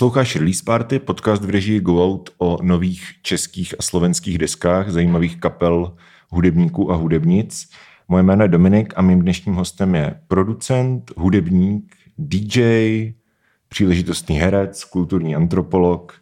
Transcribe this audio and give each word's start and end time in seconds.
Posloucháš 0.00 0.36
Release 0.36 0.62
Party, 0.64 0.98
podcast 0.98 1.44
v 1.44 1.50
režii 1.50 1.80
Go 1.80 2.04
Out 2.04 2.30
o 2.38 2.58
nových 2.62 3.02
českých 3.22 3.74
a 3.78 3.82
slovenských 3.82 4.38
deskách 4.38 4.90
zajímavých 4.90 5.40
kapel, 5.40 5.94
hudebníků 6.28 6.92
a 6.92 6.94
hudebnic. 6.94 7.70
Moje 8.08 8.22
jméno 8.22 8.44
je 8.44 8.48
Dominik 8.48 8.92
a 8.96 9.02
mým 9.02 9.20
dnešním 9.20 9.54
hostem 9.54 9.94
je 9.94 10.14
producent, 10.28 11.12
hudebník, 11.16 11.96
DJ, 12.18 13.12
příležitostný 13.68 14.36
herec, 14.36 14.84
kulturní 14.84 15.36
antropolog 15.36 16.14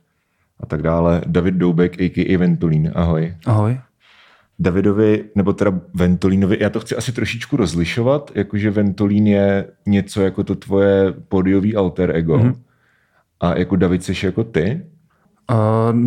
a 0.60 0.66
tak 0.66 0.82
dále. 0.82 1.22
David 1.26 1.54
Doubek, 1.54 2.00
a.k.a. 2.00 2.38
Ventolín. 2.38 2.92
Ahoj. 2.94 3.36
Ahoj. 3.46 3.80
Davidovi, 4.58 5.24
nebo 5.34 5.52
teda 5.52 5.80
Ventolínovi, 5.94 6.56
já 6.60 6.70
to 6.70 6.80
chci 6.80 6.96
asi 6.96 7.12
trošičku 7.12 7.56
rozlišovat, 7.56 8.32
jakože 8.34 8.70
Ventolín 8.70 9.26
je 9.26 9.66
něco 9.86 10.22
jako 10.22 10.44
to 10.44 10.54
tvoje 10.54 11.12
podiový 11.28 11.76
alter 11.76 12.16
ego. 12.16 12.38
Mm-hmm. 12.38 12.67
A 13.40 13.58
jako 13.58 13.76
David 13.76 14.04
jsi 14.04 14.26
jako 14.26 14.44
ty? 14.44 14.86
Uh, 15.50 15.98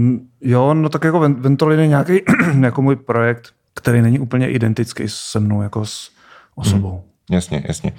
jo, 0.41 0.73
no 0.73 0.89
tak 0.89 1.03
jako 1.03 1.19
Ventolin 1.19 1.79
je 1.79 1.87
nějaký 1.87 2.13
jako 2.61 2.81
můj 2.81 2.95
projekt, 2.95 3.53
který 3.73 4.01
není 4.01 4.19
úplně 4.19 4.49
identický 4.49 5.03
se 5.07 5.39
mnou 5.39 5.61
jako 5.61 5.85
s 5.85 6.11
osobou. 6.55 6.91
Hmm, 6.91 7.35
jasně, 7.35 7.63
jasně. 7.67 7.93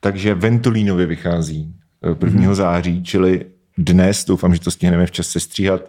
Takže 0.00 0.34
Ventolínovi 0.34 1.06
vychází 1.06 1.74
1. 2.24 2.42
Hmm. 2.42 2.54
září, 2.54 3.02
čili 3.02 3.46
dnes, 3.78 4.24
doufám, 4.24 4.54
že 4.54 4.60
to 4.60 4.70
stihneme 4.70 5.06
včas 5.06 5.28
sestříhat, 5.28 5.80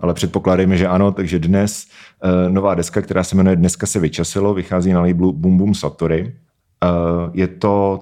ale 0.00 0.14
předpokládejme, 0.14 0.76
že 0.76 0.86
ano, 0.86 1.12
takže 1.12 1.38
dnes 1.38 1.86
uh, 2.24 2.52
nová 2.52 2.74
deska, 2.74 3.02
která 3.02 3.24
se 3.24 3.36
jmenuje 3.36 3.56
Dneska 3.56 3.86
se 3.86 4.00
vyčasilo, 4.00 4.54
vychází 4.54 4.92
na 4.92 5.00
labelu 5.00 5.32
Boom 5.32 5.58
Boom 5.58 5.74
Satory. 5.74 6.22
Uh, 6.22 7.30
je 7.32 7.46
to 7.46 8.00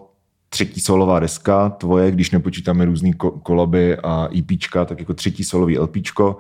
třetí 0.54 0.80
solová 0.80 1.20
deska, 1.20 1.68
tvoje, 1.68 2.10
když 2.10 2.30
nepočítáme 2.30 2.84
různý 2.84 3.12
kolaby 3.42 3.97
a 3.97 4.28
EPčka, 4.38 4.84
tak 4.84 4.98
jako 4.98 5.14
třetí 5.14 5.44
solový 5.44 5.78
LPčko 5.78 6.38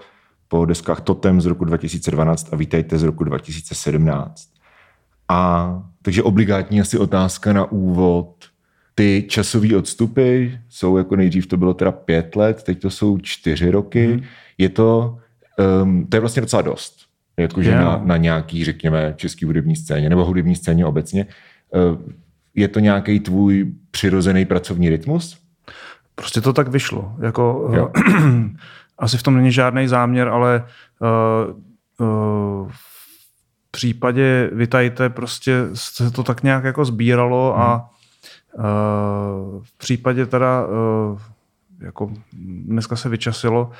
po 0.48 0.64
deskách 0.64 1.00
Totem 1.00 1.40
z 1.40 1.46
roku 1.46 1.64
2012 1.64 2.48
a 2.52 2.56
Vítejte 2.56 2.98
z 2.98 3.02
roku 3.02 3.24
2017. 3.24 4.48
A 5.28 5.82
takže 6.02 6.22
obligátní 6.22 6.80
asi 6.80 6.98
otázka 6.98 7.52
na 7.52 7.72
úvod. 7.72 8.34
Ty 8.94 9.24
časové 9.28 9.76
odstupy 9.76 10.58
jsou 10.68 10.96
jako 10.96 11.16
nejdřív 11.16 11.46
to 11.46 11.56
bylo 11.56 11.74
teda 11.74 11.92
pět 11.92 12.36
let, 12.36 12.62
teď 12.62 12.80
to 12.80 12.90
jsou 12.90 13.18
čtyři 13.18 13.70
roky. 13.70 14.06
Mm. 14.08 14.22
Je 14.58 14.68
to, 14.68 15.18
um, 15.82 16.06
to 16.06 16.16
je 16.16 16.20
vlastně 16.20 16.40
docela 16.40 16.62
dost. 16.62 16.96
Jakože 17.36 17.70
yeah. 17.70 17.84
na, 17.84 18.00
na 18.04 18.16
nějaký, 18.16 18.64
řekněme, 18.64 19.14
český 19.16 19.44
hudební 19.44 19.76
scéně 19.76 20.08
nebo 20.08 20.24
hudební 20.24 20.56
scéně 20.56 20.86
obecně. 20.86 21.26
Uh, 21.74 21.98
je 22.54 22.68
to 22.68 22.80
nějaký 22.80 23.20
tvůj 23.20 23.74
přirozený 23.90 24.44
pracovní 24.44 24.88
rytmus? 24.88 25.38
Prostě 26.14 26.40
to 26.40 26.52
tak 26.52 26.68
vyšlo. 26.68 27.16
Jako, 27.20 27.70
jo. 27.74 27.90
asi 28.98 29.18
v 29.18 29.22
tom 29.22 29.36
není 29.36 29.52
žádný 29.52 29.88
záměr, 29.88 30.28
ale 30.28 30.64
uh, 30.98 32.08
uh, 32.08 32.68
v 32.68 33.70
případě 33.70 34.50
Vitajte 34.52 35.08
prostě 35.08 35.54
se 35.74 36.10
to 36.10 36.22
tak 36.22 36.42
nějak 36.42 36.64
jako 36.64 36.84
sbíralo 36.84 37.52
hmm. 37.52 37.62
a 37.62 37.90
uh, 38.54 38.64
v 39.62 39.78
případě 39.78 40.26
teda 40.26 40.66
uh, 40.66 41.20
jako 41.80 42.12
dneska 42.66 42.96
se 42.96 43.08
vyčasilo, 43.08 43.70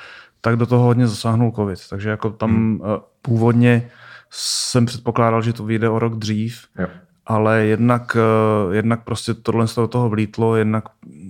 tak 0.41 0.55
do 0.55 0.65
toho 0.65 0.83
hodně 0.83 1.07
zasáhnul 1.07 1.51
covid. 1.51 1.79
Takže 1.89 2.09
jako 2.09 2.29
tam 2.29 2.49
hmm. 2.49 2.79
uh, 2.79 2.87
původně 3.21 3.89
jsem 4.29 4.85
předpokládal, 4.85 5.41
že 5.41 5.53
to 5.53 5.63
vyjde 5.63 5.89
o 5.89 5.99
rok 5.99 6.15
dřív. 6.15 6.67
Jo 6.79 6.87
ale 7.25 7.65
jednak, 7.65 8.17
eh, 8.19 8.75
jednak 8.75 9.03
prostě 9.03 9.33
tohle 9.33 9.67
z 9.67 9.75
toho 9.89 10.09
vlítlo, 10.09 10.55
jednak 10.55 10.83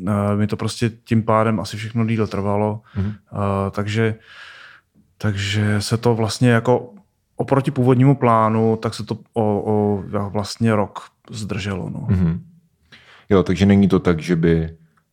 eh, 0.08 0.36
mi 0.36 0.48
to 0.48 0.58
prostě 0.58 0.90
tím 0.90 1.24
pádem 1.24 1.60
asi 1.60 1.78
všechno 1.78 2.06
díl 2.06 2.28
trvalo, 2.28 2.82
mm-hmm. 2.98 3.72
takže, 3.72 4.16
takže 5.18 5.81
se 5.81 5.97
to 5.97 6.16
vlastně 6.16 6.50
jako 6.50 6.90
oproti 7.36 7.72
původnímu 7.72 8.16
plánu, 8.16 8.75
tak 8.75 8.94
se 8.94 9.03
to 9.03 9.18
o, 9.34 9.64
o 9.66 10.03
vlastně 10.30 10.75
rok 10.75 11.00
zdrželo. 11.31 11.90
No. 11.90 12.00
Mm-hmm. 12.00 12.40
Jo, 13.30 13.44
takže 13.44 13.66
není 13.66 13.88
to 13.88 14.00
tak, 14.00 14.19
že 14.19 14.36
by 14.36 14.69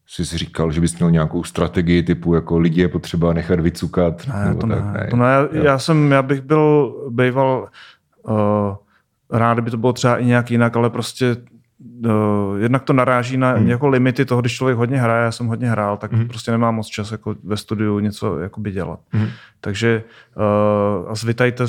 jsi 0.07 0.39
říkal, 0.39 0.73
že 0.73 0.81
bys 0.81 0.99
měl 0.99 1.11
nějakou 1.11 1.45
strategii 1.45 2.03
typu 2.03 2.35
jako 2.35 2.59
lidi 2.59 2.81
je 2.81 2.89
potřeba 2.89 3.33
nechat 3.33 3.61
vycukat? 3.61 4.27
Ne, 4.27 4.55
to 4.55 4.67
tak, 4.67 4.85
ne. 4.85 4.93
ne. 4.93 5.07
To 5.11 5.17
ne. 5.17 5.25
Já, 5.25 5.65
já, 5.65 5.79
jsem, 5.79 6.13
já 6.13 6.23
bych 6.23 6.41
byl 6.41 6.95
býval 7.11 7.69
uh, 8.23 8.35
rád 9.33 9.61
by 9.61 9.71
to 9.71 9.77
bylo 9.77 9.93
třeba 9.93 10.19
i 10.19 10.25
nějak 10.25 10.51
jinak, 10.51 10.77
ale 10.77 10.91
prostě 10.91 11.37
uh, 12.07 12.59
jednak 12.59 12.83
to 12.83 12.93
naráží 12.93 13.37
na 13.37 13.53
hmm. 13.53 13.69
jako 13.69 13.89
limity 13.89 14.25
toho, 14.25 14.41
když 14.41 14.55
člověk 14.55 14.79
hodně 14.79 15.01
hraje, 15.01 15.25
já 15.25 15.33
jsem 15.33 15.47
hodně 15.47 15.71
hrál, 15.71 15.97
tak 15.97 16.13
hmm. 16.13 16.29
prostě 16.29 16.51
nemám 16.51 16.75
moc 16.75 16.87
čas 16.87 17.13
jako 17.13 17.35
ve 17.45 17.57
studiu 17.57 17.99
něco 17.99 18.39
jakoby 18.39 18.71
dělat. 18.71 19.01
Hmm. 19.11 19.29
Takže 19.61 20.03
uh, 20.37 21.11
a 21.11 21.15
zvítajte, 21.15 21.65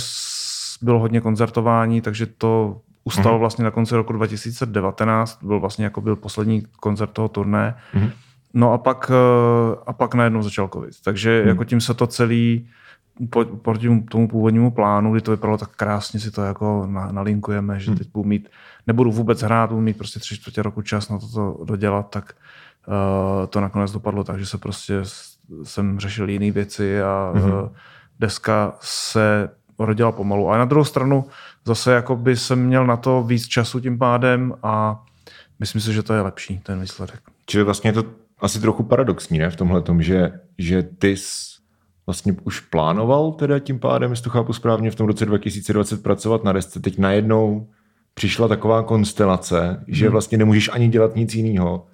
bylo 0.81 0.99
hodně 0.99 1.21
koncertování, 1.21 2.01
takže 2.01 2.25
to 2.25 2.81
ustalo 3.03 3.35
hmm. 3.35 3.39
vlastně 3.39 3.63
na 3.63 3.71
konci 3.71 3.95
roku 3.95 4.13
2019, 4.13 5.43
byl 5.43 5.59
vlastně 5.59 5.85
jako 5.85 6.01
byl 6.01 6.15
poslední 6.15 6.63
koncert 6.79 7.11
toho 7.11 7.27
turné. 7.27 7.75
Hmm. 7.91 8.09
No 8.53 8.73
a 8.73 8.77
pak, 8.77 9.09
uh, 9.09 9.75
a 9.87 9.93
pak 9.93 10.15
najednou 10.15 10.41
začal 10.41 10.67
covid. 10.73 10.93
Takže 11.03 11.39
hmm. 11.39 11.49
jako 11.49 11.63
tím 11.63 11.81
se 11.81 11.93
to 11.93 12.07
celý 12.07 12.67
proti 13.61 14.03
tomu 14.09 14.27
původnímu 14.27 14.71
plánu, 14.71 15.11
kdy 15.11 15.21
to 15.21 15.31
vypadalo 15.31 15.57
tak 15.57 15.75
krásně, 15.75 16.19
si 16.19 16.31
to 16.31 16.41
jako 16.41 16.87
nalinkujeme, 17.11 17.79
že 17.79 17.91
hmm. 17.91 17.97
teď 17.97 18.07
budu 18.13 18.29
mít, 18.29 18.49
nebudu 18.87 19.11
vůbec 19.11 19.41
hrát, 19.41 19.69
budu 19.69 19.81
mít 19.81 19.97
prostě 19.97 20.19
tři 20.19 20.35
čtvrtě 20.35 20.61
roku 20.61 20.81
čas 20.81 21.09
na 21.09 21.19
to 21.19 21.57
dodělat, 21.63 22.09
tak 22.09 22.33
uh, 22.87 23.47
to 23.47 23.61
nakonec 23.61 23.91
dopadlo 23.91 24.23
tak, 24.23 24.39
že 24.39 24.45
se 24.45 24.57
prostě 24.57 25.01
jsem 25.63 25.99
řešil 25.99 26.29
jiné 26.29 26.51
věci 26.51 27.01
a 27.01 27.33
uh, 27.35 27.69
deska 28.19 28.75
se 28.81 29.49
rodila 29.79 30.11
pomalu. 30.11 30.49
A 30.49 30.57
na 30.57 30.65
druhou 30.65 30.85
stranu 30.85 31.25
zase 31.65 31.93
jako 31.93 32.15
by 32.15 32.37
jsem 32.37 32.65
měl 32.65 32.87
na 32.87 32.97
to 32.97 33.23
víc 33.23 33.47
času 33.47 33.79
tím 33.79 33.97
pádem 33.97 34.53
a 34.63 35.03
myslím 35.59 35.81
si, 35.81 35.93
že 35.93 36.03
to 36.03 36.13
je 36.13 36.21
lepší, 36.21 36.59
ten 36.59 36.81
výsledek. 36.81 37.19
Čili 37.45 37.63
vlastně 37.63 37.89
je 37.89 37.93
to 37.93 38.03
asi 38.39 38.59
trochu 38.59 38.83
paradoxní, 38.83 39.39
ne? 39.39 39.49
V 39.49 39.55
tomhle 39.55 39.81
tom, 39.81 40.01
že, 40.01 40.39
že 40.57 40.83
ty 40.83 41.15
vlastně 42.05 42.35
už 42.43 42.59
plánoval 42.59 43.31
teda 43.31 43.59
tím 43.59 43.79
pádem, 43.79 44.11
jestli 44.11 44.23
to 44.23 44.29
chápu 44.29 44.53
správně, 44.53 44.91
v 44.91 44.95
tom 44.95 45.07
roce 45.07 45.25
2020 45.25 46.03
pracovat 46.03 46.43
na 46.43 46.53
desce. 46.53 46.79
Teď 46.79 46.97
najednou 46.97 47.67
přišla 48.13 48.47
taková 48.47 48.83
konstelace, 48.83 49.83
že 49.87 50.05
hmm. 50.05 50.11
vlastně 50.11 50.37
nemůžeš 50.37 50.69
ani 50.73 50.87
dělat 50.87 51.15
nic 51.15 51.35
jiného. 51.35 51.85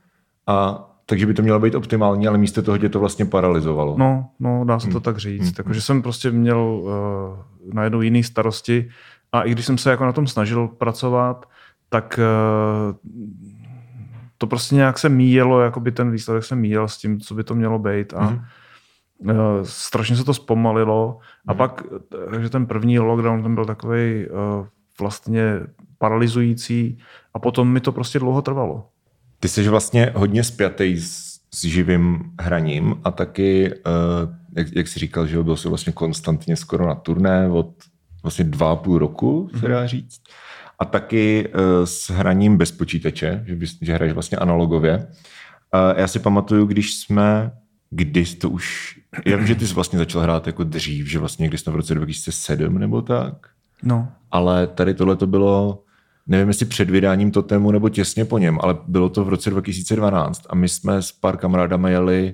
A 0.47 0.85
takže 1.05 1.25
by 1.25 1.33
to 1.33 1.41
mělo 1.41 1.59
být 1.59 1.75
optimální, 1.75 2.27
ale 2.27 2.37
místo 2.37 2.61
toho 2.61 2.77
tě 2.77 2.89
to 2.89 2.99
vlastně 2.99 3.25
paralizovalo. 3.25 3.95
No, 3.97 4.25
no 4.39 4.65
dá 4.65 4.79
se 4.79 4.87
to 4.87 4.93
hmm. 4.93 5.01
tak 5.01 5.17
říct. 5.17 5.41
Hmm. 5.41 5.53
Takže 5.53 5.81
jsem 5.81 6.01
prostě 6.01 6.31
měl 6.31 6.57
uh, 6.57 7.73
najednou 7.73 8.01
jiný 8.01 8.23
starosti 8.23 8.89
a 9.31 9.41
i 9.41 9.51
když 9.51 9.65
jsem 9.65 9.77
se 9.77 9.91
jako 9.91 10.05
na 10.05 10.13
tom 10.13 10.27
snažil 10.27 10.67
pracovat, 10.67 11.49
tak 11.89 12.19
uh, 12.19 12.95
to 14.37 14.47
prostě 14.47 14.75
nějak 14.75 14.99
se 14.99 15.09
míjelo, 15.09 15.61
jako 15.61 15.79
by 15.79 15.91
ten 15.91 16.11
výsledek 16.11 16.43
se 16.43 16.55
míjel 16.55 16.87
s 16.87 16.97
tím, 16.97 17.19
co 17.19 17.35
by 17.35 17.43
to 17.43 17.55
mělo 17.55 17.79
být 17.79 18.13
a 18.13 18.23
hmm 18.23 18.39
strašně 19.63 20.15
se 20.15 20.23
to 20.23 20.33
zpomalilo 20.33 21.19
a 21.47 21.51
hmm. 21.51 21.57
pak, 21.57 21.83
takže 22.31 22.49
ten 22.49 22.65
první 22.65 22.99
lockdown 22.99 23.43
ten 23.43 23.55
byl 23.55 23.65
takový 23.65 24.25
eh, 24.25 24.29
vlastně 24.99 25.59
paralyzující 25.97 26.97
a 27.33 27.39
potom 27.39 27.71
mi 27.71 27.79
to 27.79 27.91
prostě 27.91 28.19
dlouho 28.19 28.41
trvalo. 28.41 28.89
Ty 29.39 29.47
jsi 29.47 29.69
vlastně 29.69 30.11
hodně 30.15 30.43
spjatý 30.43 30.97
s, 30.97 31.39
s 31.53 31.65
živým 31.65 32.31
hraním 32.41 32.95
a 33.03 33.11
taky, 33.11 33.73
eh, 33.73 33.79
jak, 34.55 34.67
jak 34.75 34.87
jsi 34.87 34.99
říkal, 34.99 35.27
že 35.27 35.43
byl 35.43 35.57
jsi 35.57 35.67
vlastně 35.69 35.93
konstantně 35.93 36.55
skoro 36.55 36.87
na 36.87 36.95
turné 36.95 37.49
od 37.49 37.73
vlastně 38.23 38.45
dva 38.45 38.71
a 38.71 38.75
půl 38.75 38.97
roku, 38.97 39.49
se 39.59 39.67
dá 39.67 39.79
mhm. 39.79 39.87
říct. 39.87 40.21
A 40.79 40.85
taky 40.85 41.49
s 41.83 42.09
hraním 42.09 42.57
bez 42.57 42.71
počítače, 42.71 43.43
že, 43.47 43.57
že 43.81 43.93
hraješ 43.93 44.13
vlastně 44.13 44.37
analogově. 44.37 45.07
Já 45.95 46.07
si 46.07 46.19
pamatuju, 46.19 46.65
když 46.65 46.95
jsme 46.95 47.51
kdy 47.89 48.25
jsi 48.25 48.35
to 48.35 48.49
už... 48.49 48.95
Já 49.25 49.37
vím, 49.37 49.47
že 49.47 49.55
ty 49.55 49.67
jsi 49.67 49.73
vlastně 49.73 49.99
začal 49.99 50.21
hrát 50.21 50.47
jako 50.47 50.63
dřív, 50.63 51.07
že 51.07 51.19
vlastně 51.19 51.47
když 51.47 51.61
jsme 51.61 51.73
v 51.73 51.75
roce 51.75 51.95
2007 51.95 52.77
nebo 52.77 53.01
tak. 53.01 53.33
No. 53.83 54.07
Ale 54.31 54.67
tady 54.67 54.93
tohle 54.93 55.15
to 55.15 55.27
bylo, 55.27 55.83
nevím 56.27 56.47
jestli 56.47 56.65
před 56.65 56.89
vydáním 56.89 57.31
Totemu 57.31 57.71
nebo 57.71 57.89
těsně 57.89 58.25
po 58.25 58.37
něm, 58.37 58.59
ale 58.61 58.77
bylo 58.87 59.09
to 59.09 59.25
v 59.25 59.29
roce 59.29 59.49
2012 59.49 60.41
a 60.49 60.55
my 60.55 60.69
jsme 60.69 61.01
s 61.01 61.11
pár 61.11 61.37
kamarádama 61.37 61.89
jeli 61.89 62.33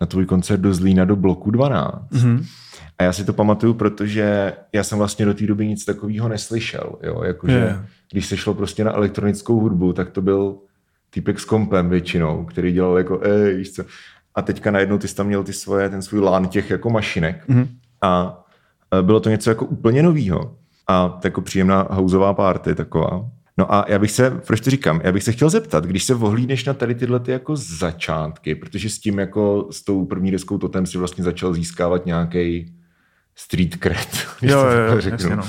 na 0.00 0.06
tvůj 0.06 0.26
koncert 0.26 0.60
do 0.60 0.74
Zlína 0.74 1.04
do 1.04 1.16
bloku 1.16 1.50
12. 1.50 2.10
Mm-hmm. 2.10 2.44
A 2.98 3.02
já 3.02 3.12
si 3.12 3.24
to 3.24 3.32
pamatuju, 3.32 3.74
protože 3.74 4.52
já 4.72 4.84
jsem 4.84 4.98
vlastně 4.98 5.24
do 5.24 5.34
té 5.34 5.46
doby 5.46 5.66
nic 5.68 5.84
takového 5.84 6.28
neslyšel. 6.28 6.98
Jo? 7.02 7.22
Jakože, 7.22 7.56
yeah. 7.56 7.84
Když 8.12 8.26
se 8.26 8.36
šlo 8.36 8.54
prostě 8.54 8.84
na 8.84 8.92
elektronickou 8.92 9.60
hudbu, 9.60 9.92
tak 9.92 10.10
to 10.10 10.22
byl 10.22 10.56
týpek 11.10 11.40
s 11.40 11.44
kompem 11.44 11.88
většinou, 11.88 12.44
který 12.44 12.72
dělal 12.72 12.98
jako, 12.98 13.20
ej, 13.22 13.56
víš 13.56 13.72
co 13.72 13.84
a 14.34 14.42
teďka 14.42 14.70
najednou 14.70 14.98
ty 14.98 15.08
jsi 15.08 15.14
tam 15.14 15.26
měl 15.26 15.44
ty 15.44 15.52
svoje, 15.52 15.88
ten 15.88 16.02
svůj 16.02 16.20
lán 16.20 16.48
těch 16.48 16.70
jako 16.70 16.90
mašinek 16.90 17.48
mm-hmm. 17.48 17.68
a 18.02 18.42
bylo 19.02 19.20
to 19.20 19.30
něco 19.30 19.50
jako 19.50 19.64
úplně 19.64 20.02
novýho 20.02 20.56
a 20.88 21.20
jako 21.24 21.40
příjemná 21.40 21.88
houzová 21.90 22.34
party 22.34 22.74
taková. 22.74 23.28
No 23.58 23.74
a 23.74 23.84
já 23.88 23.98
bych 23.98 24.10
se, 24.10 24.30
proč 24.30 24.60
to 24.60 24.70
říkám, 24.70 25.00
já 25.04 25.12
bych 25.12 25.22
se 25.22 25.32
chtěl 25.32 25.50
zeptat, 25.50 25.84
když 25.84 26.04
se 26.04 26.14
vohlídneš 26.14 26.64
na 26.64 26.74
tady 26.74 26.94
tyhle 26.94 27.20
ty 27.20 27.30
jako 27.30 27.56
začátky, 27.56 28.54
protože 28.54 28.90
s 28.90 28.98
tím 28.98 29.18
jako 29.18 29.68
s 29.70 29.84
tou 29.84 30.04
první 30.04 30.30
deskou 30.30 30.58
Totem 30.58 30.86
si 30.86 30.98
vlastně 30.98 31.24
začal 31.24 31.54
získávat 31.54 32.06
nějaký 32.06 32.72
street 33.34 33.76
cred. 33.82 34.26
Jo, 34.42 34.58
jo, 34.58 34.94
jo, 34.94 35.10
jasně, 35.10 35.36
no. 35.36 35.42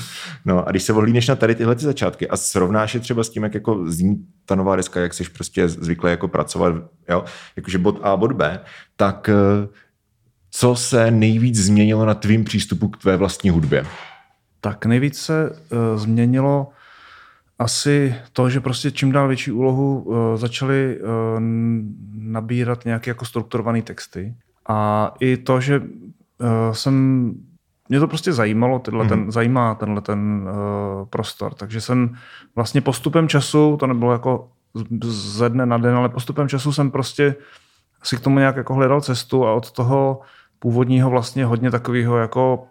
no. 0.45 0.67
a 0.67 0.71
když 0.71 0.83
se 0.83 0.93
vohlídneš 0.93 1.27
na 1.27 1.35
tady 1.35 1.55
tyhle 1.55 1.75
ty 1.75 1.85
začátky 1.85 2.29
a 2.29 2.37
srovnáš 2.37 2.93
je 2.93 2.99
třeba 2.99 3.23
s 3.23 3.29
tím, 3.29 3.43
jak 3.43 3.53
jako 3.53 3.91
zní 3.91 4.25
ta 4.45 4.55
nová 4.55 4.75
deska, 4.75 4.99
jak 4.99 5.13
jsi 5.13 5.23
prostě 5.23 5.67
zvyklý 5.67 6.11
jako 6.11 6.27
pracovat, 6.27 6.75
jo, 7.09 7.25
jakože 7.55 7.77
bod 7.77 7.99
A, 8.03 8.17
bod 8.17 8.31
B, 8.31 8.59
tak 8.95 9.29
eh, 9.29 9.67
co 10.51 10.75
se 10.75 11.11
nejvíc 11.11 11.57
změnilo 11.57 12.05
na 12.05 12.13
tvým 12.13 12.43
přístupu 12.43 12.87
k 12.87 12.97
tvé 12.97 13.17
vlastní 13.17 13.49
hudbě? 13.49 13.85
Tak 14.61 14.85
nejvíc 14.85 15.17
se 15.17 15.49
uh, 15.49 15.99
změnilo 15.99 16.69
asi 17.59 18.15
to, 18.33 18.49
že 18.49 18.59
prostě 18.59 18.91
čím 18.91 19.11
dál 19.11 19.27
větší 19.27 19.51
úlohu 19.51 19.99
uh, 19.99 20.15
začaly 20.35 20.99
uh, 20.99 21.09
nabírat 22.13 22.85
nějaké 22.85 23.11
jako 23.11 23.25
strukturované 23.25 23.81
texty. 23.81 24.35
A 24.69 25.11
i 25.19 25.37
to, 25.37 25.61
že 25.61 25.79
uh, 25.79 25.87
jsem 26.71 27.33
mě 27.89 27.99
to 27.99 28.07
prostě 28.07 28.33
zajímalo, 28.33 28.79
tenhle, 28.79 29.05
mm-hmm. 29.05 29.09
ten, 29.09 29.31
zajímá 29.31 29.75
tenhle 29.75 30.01
ten 30.01 30.49
uh, 30.49 31.07
prostor. 31.07 31.53
Takže 31.53 31.81
jsem 31.81 32.15
vlastně 32.55 32.81
postupem 32.81 33.27
času, 33.27 33.77
to 33.79 33.87
nebylo 33.87 34.11
jako 34.11 34.49
ze 35.03 35.49
dne 35.49 35.65
na 35.65 35.77
den, 35.77 35.95
ale 35.95 36.09
postupem 36.09 36.49
času 36.49 36.73
jsem 36.73 36.91
prostě 36.91 37.35
si 38.03 38.17
k 38.17 38.19
tomu 38.19 38.39
nějak 38.39 38.55
jako 38.55 38.73
hledal 38.73 39.01
cestu 39.01 39.45
a 39.45 39.53
od 39.53 39.71
toho 39.71 40.21
původního 40.59 41.09
vlastně 41.09 41.45
hodně 41.45 41.71
takového 41.71 42.17
jako 42.17 42.63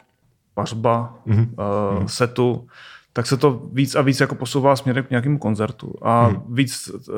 pařba, 0.55 1.15
mm-hmm. 1.27 1.49
uh, 1.99 2.07
setu, 2.07 2.67
tak 3.13 3.27
se 3.27 3.37
to 3.37 3.63
víc 3.73 3.95
a 3.95 4.03
víc 4.03 4.21
jako 4.21 4.35
posouvá 4.35 4.77
směrem 4.77 5.05
k 5.05 5.11
nějakému 5.11 5.39
koncertu. 5.39 5.95
A 6.03 6.29
mm-hmm. 6.29 6.43
víc, 6.49 6.89
uh, 6.89 7.15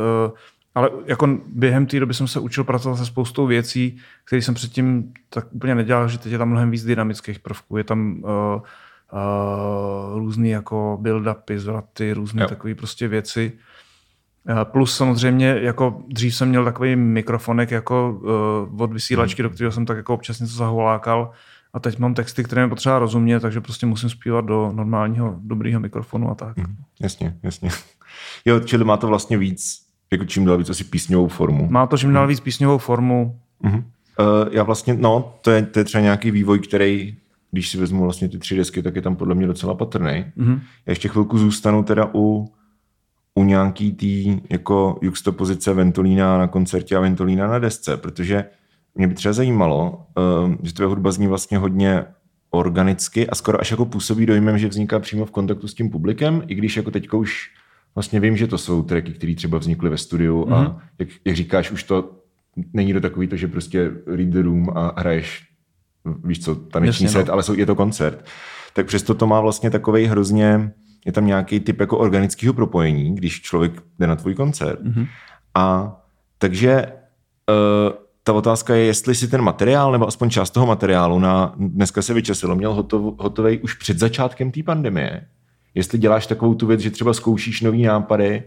ale 0.74 0.90
jako 1.06 1.38
během 1.46 1.86
té 1.86 2.00
doby 2.00 2.14
jsem 2.14 2.28
se 2.28 2.40
učil 2.40 2.64
pracovat 2.64 2.96
se 2.96 3.06
spoustou 3.06 3.46
věcí, 3.46 3.98
které 4.24 4.42
jsem 4.42 4.54
předtím 4.54 5.12
tak 5.28 5.54
úplně 5.54 5.74
nedělal, 5.74 6.08
že 6.08 6.18
teď 6.18 6.32
je 6.32 6.38
tam 6.38 6.48
mnohem 6.48 6.70
víc 6.70 6.84
dynamických 6.84 7.38
prvků. 7.38 7.76
Je 7.76 7.84
tam 7.84 8.22
uh, 8.22 8.30
uh, 8.52 10.18
různý 10.18 10.50
jako 10.50 10.98
build-upy, 11.02 11.58
zvraty, 11.58 12.12
různé 12.12 12.48
takové 12.48 12.74
prostě 12.74 13.08
věci. 13.08 13.52
Uh, 14.50 14.64
plus 14.64 14.96
samozřejmě, 14.96 15.46
jako 15.46 16.02
dřív 16.08 16.34
jsem 16.34 16.48
měl 16.48 16.64
takový 16.64 16.96
mikrofonek 16.96 17.70
jako 17.70 18.20
uh, 18.72 18.82
od 18.82 18.92
vysílačky, 18.92 19.42
hmm. 19.42 19.50
do 19.50 19.54
kterého 19.54 19.72
jsem 19.72 19.86
tak 19.86 19.96
jako 19.96 20.14
občas 20.14 20.40
něco 20.40 20.54
zaholákal 20.54 21.30
a 21.72 21.80
teď 21.80 21.98
mám 21.98 22.14
texty, 22.14 22.44
které 22.44 22.62
mi 22.62 22.68
potřeba 22.68 22.98
rozumět, 22.98 23.40
takže 23.40 23.60
prostě 23.60 23.86
musím 23.86 24.10
zpívat 24.10 24.44
do 24.44 24.72
normálního 24.72 25.36
dobrého 25.38 25.80
mikrofonu 25.80 26.30
a 26.30 26.34
tak. 26.34 26.58
Hmm, 26.58 26.76
jasně, 27.00 27.36
jasně. 27.42 27.70
Jo, 28.44 28.60
čili 28.60 28.84
má 28.84 28.96
to 28.96 29.06
vlastně 29.06 29.38
víc, 29.38 29.83
jako 30.12 30.24
čím 30.24 30.44
dál 30.44 30.58
víc 30.58 30.70
asi 30.70 30.84
písňovou 30.84 31.28
formu. 31.28 31.68
Má 31.70 31.86
to 31.86 31.98
čím 31.98 32.12
dál 32.12 32.22
hmm. 32.22 32.28
víc 32.28 32.40
písňovou 32.40 32.78
formu. 32.78 33.38
Hmm. 33.62 33.74
Uh, 33.74 33.84
já 34.50 34.62
vlastně, 34.62 34.94
no, 34.94 35.34
to 35.40 35.50
je, 35.50 35.62
to 35.62 35.78
je 35.78 35.84
třeba 35.84 36.02
nějaký 36.02 36.30
vývoj, 36.30 36.58
který, 36.58 37.16
když 37.50 37.68
si 37.68 37.78
vezmu 37.78 38.02
vlastně 38.02 38.28
ty 38.28 38.38
tři 38.38 38.56
desky, 38.56 38.82
tak 38.82 38.96
je 38.96 39.02
tam 39.02 39.16
podle 39.16 39.34
mě 39.34 39.46
docela 39.46 39.74
patrný. 39.74 40.24
Hmm. 40.36 40.60
Já 40.86 40.90
ještě 40.90 41.08
chvilku 41.08 41.38
zůstanu 41.38 41.82
teda 41.82 42.10
u 42.14 42.52
u 43.34 43.44
nějaký 43.44 43.92
tý 43.92 44.40
jako 44.50 44.98
juxtapozice 45.02 45.74
Ventolína 45.74 46.38
na 46.38 46.46
koncertě 46.46 46.96
a 46.96 47.00
Ventolína 47.00 47.46
na 47.46 47.58
desce, 47.58 47.96
protože 47.96 48.44
mě 48.94 49.08
by 49.08 49.14
třeba 49.14 49.32
zajímalo, 49.32 50.06
uh, 50.44 50.54
že 50.62 50.74
tvoje 50.74 50.88
hudba 50.88 51.10
zní 51.10 51.26
vlastně 51.26 51.58
hodně 51.58 52.04
organicky 52.50 53.28
a 53.28 53.34
skoro 53.34 53.60
až 53.60 53.70
jako 53.70 53.86
působí 53.86 54.26
dojmem, 54.26 54.58
že 54.58 54.68
vzniká 54.68 54.98
přímo 54.98 55.24
v 55.24 55.30
kontaktu 55.30 55.68
s 55.68 55.74
tím 55.74 55.90
publikem, 55.90 56.42
i 56.46 56.54
když 56.54 56.76
jako 56.76 56.90
teďka 56.90 57.16
už 57.16 57.50
vlastně 57.94 58.20
vím, 58.20 58.36
že 58.36 58.46
to 58.46 58.58
jsou 58.58 58.82
tracky, 58.82 59.12
které 59.12 59.34
třeba 59.34 59.58
vznikly 59.58 59.90
ve 59.90 59.98
studiu 59.98 60.44
mm-hmm. 60.44 60.54
a 60.54 60.62
mhm. 60.62 60.78
jak, 60.98 61.08
jak 61.24 61.36
říkáš, 61.36 61.70
už 61.70 61.82
to 61.82 62.10
není 62.72 62.92
to 62.92 63.00
takový 63.00 63.26
to, 63.26 63.36
že 63.36 63.48
prostě 63.48 63.90
read 64.06 64.28
the 64.28 64.42
room 64.42 64.70
a 64.74 65.00
hraješ 65.00 65.42
víš 66.24 66.44
co, 66.44 66.54
taneční 66.54 67.08
set, 67.08 67.26
no. 67.26 67.32
ale 67.32 67.42
jsou, 67.42 67.54
je 67.54 67.66
to 67.66 67.74
koncert. 67.74 68.24
Tak 68.72 68.86
přesto 68.86 69.14
to 69.14 69.26
má 69.26 69.40
vlastně 69.40 69.70
takový 69.70 70.06
hrozně, 70.06 70.72
je 71.06 71.12
tam 71.12 71.26
nějaký 71.26 71.60
typ 71.60 71.80
jako 71.80 71.98
organického 71.98 72.54
propojení, 72.54 73.14
když 73.14 73.42
člověk 73.42 73.82
jde 73.98 74.06
na 74.06 74.16
tvůj 74.16 74.34
koncert. 74.34 74.80
Mm-hmm. 74.82 75.06
A 75.54 75.96
takže 76.38 76.86
uh, 77.50 77.92
ta 78.22 78.32
otázka 78.32 78.74
je, 78.74 78.84
jestli 78.84 79.14
si 79.14 79.28
ten 79.28 79.42
materiál, 79.42 79.92
nebo 79.92 80.06
aspoň 80.06 80.30
část 80.30 80.50
toho 80.50 80.66
materiálu 80.66 81.18
na 81.18 81.54
dneska 81.56 82.02
se 82.02 82.14
vyčasilo, 82.14 82.56
měl 82.56 82.74
hotov, 82.74 83.14
hotový 83.18 83.58
už 83.58 83.74
před 83.74 83.98
začátkem 83.98 84.50
té 84.50 84.62
pandemie. 84.62 85.26
Jestli 85.74 85.98
děláš 85.98 86.26
takovou 86.26 86.54
tu 86.54 86.66
věc, 86.66 86.80
že 86.80 86.90
třeba 86.90 87.14
zkoušíš 87.14 87.60
nový 87.60 87.82
nápady 87.82 88.42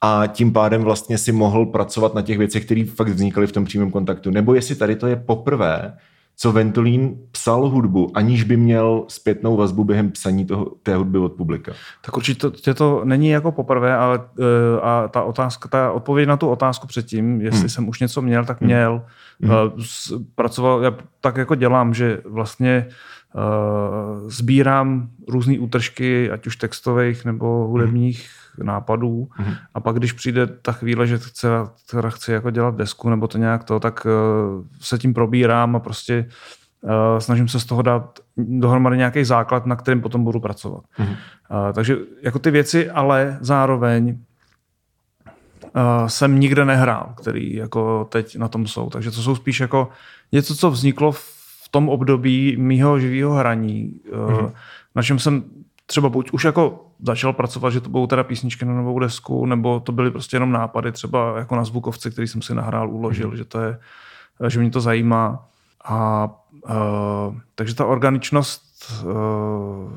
a 0.00 0.26
tím 0.26 0.52
pádem 0.52 0.82
vlastně 0.82 1.18
si 1.18 1.32
mohl 1.32 1.66
pracovat 1.66 2.14
na 2.14 2.22
těch 2.22 2.38
věcech, 2.38 2.64
které 2.64 2.84
fakt 2.84 3.08
vznikaly 3.08 3.46
v 3.46 3.52
tom 3.52 3.64
přímém 3.64 3.90
kontaktu. 3.90 4.30
Nebo 4.30 4.54
jestli 4.54 4.74
tady 4.74 4.96
to 4.96 5.06
je 5.06 5.16
poprvé, 5.16 5.96
co 6.36 6.52
Ventolín 6.52 7.16
psal 7.30 7.68
hudbu, 7.68 8.10
aniž 8.14 8.42
by 8.44 8.56
měl 8.56 9.04
zpětnou 9.08 9.56
vazbu 9.56 9.84
během 9.84 10.10
psaní 10.10 10.44
toho, 10.44 10.64
té 10.82 10.96
hudby 10.96 11.18
od 11.18 11.32
publika. 11.32 11.72
Tak 12.04 12.16
určitě 12.16 12.40
to, 12.40 12.74
to 12.74 13.04
není 13.04 13.28
jako 13.28 13.52
poprvé, 13.52 13.96
ale 13.96 14.18
uh, 14.18 14.44
a 14.82 15.08
ta 15.08 15.22
otázka, 15.22 15.68
ta 15.68 15.92
odpověď 15.92 16.28
na 16.28 16.36
tu 16.36 16.48
otázku 16.48 16.86
předtím, 16.86 17.40
jestli 17.40 17.60
hmm. 17.60 17.68
jsem 17.68 17.88
už 17.88 18.00
něco 18.00 18.22
měl, 18.22 18.44
tak 18.44 18.60
hmm. 18.60 18.66
měl. 18.66 19.02
Hmm. 19.40 19.50
Uh, 19.50 19.56
pracoval, 20.34 20.82
já 20.82 20.94
tak 21.20 21.36
jako 21.36 21.54
dělám, 21.54 21.94
že 21.94 22.20
vlastně 22.24 22.86
uh, 23.34 24.30
sbírám 24.30 25.08
různé 25.28 25.58
útržky, 25.58 26.30
ať 26.30 26.46
už 26.46 26.56
textových 26.56 27.24
nebo 27.24 27.46
hudebních 27.46 28.18
hmm 28.18 28.45
nápadů 28.62 29.28
mm-hmm. 29.38 29.56
a 29.74 29.80
pak, 29.80 29.96
když 29.96 30.12
přijde 30.12 30.46
ta 30.46 30.72
chvíle, 30.72 31.06
že 31.06 31.18
chce, 31.18 31.48
teda 31.90 32.10
chci 32.10 32.32
jako 32.32 32.50
dělat 32.50 32.76
desku 32.76 33.10
nebo 33.10 33.28
to 33.28 33.38
nějak 33.38 33.64
to, 33.64 33.80
tak 33.80 34.06
uh, 34.06 34.64
se 34.80 34.98
tím 34.98 35.14
probírám 35.14 35.76
a 35.76 35.80
prostě 35.80 36.28
uh, 36.80 36.90
snažím 37.18 37.48
se 37.48 37.60
z 37.60 37.64
toho 37.64 37.82
dát 37.82 38.18
dohromady 38.36 38.96
nějaký 38.96 39.24
základ, 39.24 39.66
na 39.66 39.76
kterým 39.76 40.00
potom 40.00 40.24
budu 40.24 40.40
pracovat. 40.40 40.84
Mm-hmm. 40.98 41.16
Uh, 41.50 41.72
takže 41.72 41.96
jako 42.22 42.38
ty 42.38 42.50
věci, 42.50 42.90
ale 42.90 43.38
zároveň 43.40 44.08
uh, 44.08 46.06
jsem 46.06 46.40
nikde 46.40 46.64
nehrál, 46.64 47.14
který 47.16 47.54
jako 47.54 48.08
teď 48.10 48.36
na 48.36 48.48
tom 48.48 48.66
jsou. 48.66 48.90
Takže 48.90 49.10
to 49.10 49.22
jsou 49.22 49.34
spíš 49.34 49.60
jako 49.60 49.88
něco, 50.32 50.56
co 50.56 50.70
vzniklo 50.70 51.12
v 51.12 51.68
tom 51.70 51.88
období 51.88 52.56
mýho 52.56 53.00
živého 53.00 53.34
hraní, 53.34 54.00
uh, 54.12 54.18
mm-hmm. 54.18 54.52
na 54.94 55.02
čem 55.02 55.18
jsem 55.18 55.44
třeba 55.86 56.08
buď 56.08 56.30
už 56.32 56.44
jako 56.44 56.86
začal 57.02 57.32
pracovat, 57.32 57.70
že 57.70 57.80
to 57.80 57.90
budou 57.90 58.06
teda 58.06 58.24
písničky 58.24 58.64
na 58.64 58.74
novou 58.74 58.98
desku, 58.98 59.46
nebo 59.46 59.80
to 59.80 59.92
byly 59.92 60.10
prostě 60.10 60.36
jenom 60.36 60.52
nápady, 60.52 60.92
třeba 60.92 61.38
jako 61.38 61.56
na 61.56 61.64
zvukovce, 61.64 62.10
který 62.10 62.28
jsem 62.28 62.42
si 62.42 62.54
nahrál, 62.54 62.90
uložil, 62.90 63.30
mm. 63.30 63.36
že 63.36 63.44
to 63.44 63.60
je, 63.60 63.78
že 64.48 64.60
mě 64.60 64.70
to 64.70 64.80
zajímá. 64.80 65.48
A 65.84 66.28
uh, 66.68 67.34
takže 67.54 67.74
ta 67.74 67.86
organičnost 67.86 68.62
uh, 69.04 69.92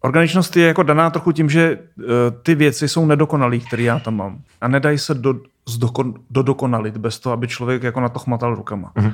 Organičnost 0.00 0.56
je 0.56 0.66
jako 0.66 0.82
daná 0.82 1.10
trochu 1.10 1.32
tím, 1.32 1.50
že 1.50 1.78
uh, 1.78 2.04
ty 2.42 2.54
věci 2.54 2.88
jsou 2.88 3.06
nedokonalé, 3.06 3.58
které 3.58 3.82
já 3.82 3.98
tam 3.98 4.16
mám. 4.16 4.38
A 4.60 4.68
nedají 4.68 4.98
se 4.98 5.14
do, 5.14 5.34
zdokon, 5.68 6.14
dodokonalit 6.30 6.96
bez 6.96 7.18
toho, 7.18 7.32
aby 7.32 7.48
člověk 7.48 7.82
jako 7.82 8.00
na 8.00 8.08
to 8.08 8.18
chmatal 8.18 8.54
rukama. 8.54 8.92
Mm-hmm. 8.96 9.12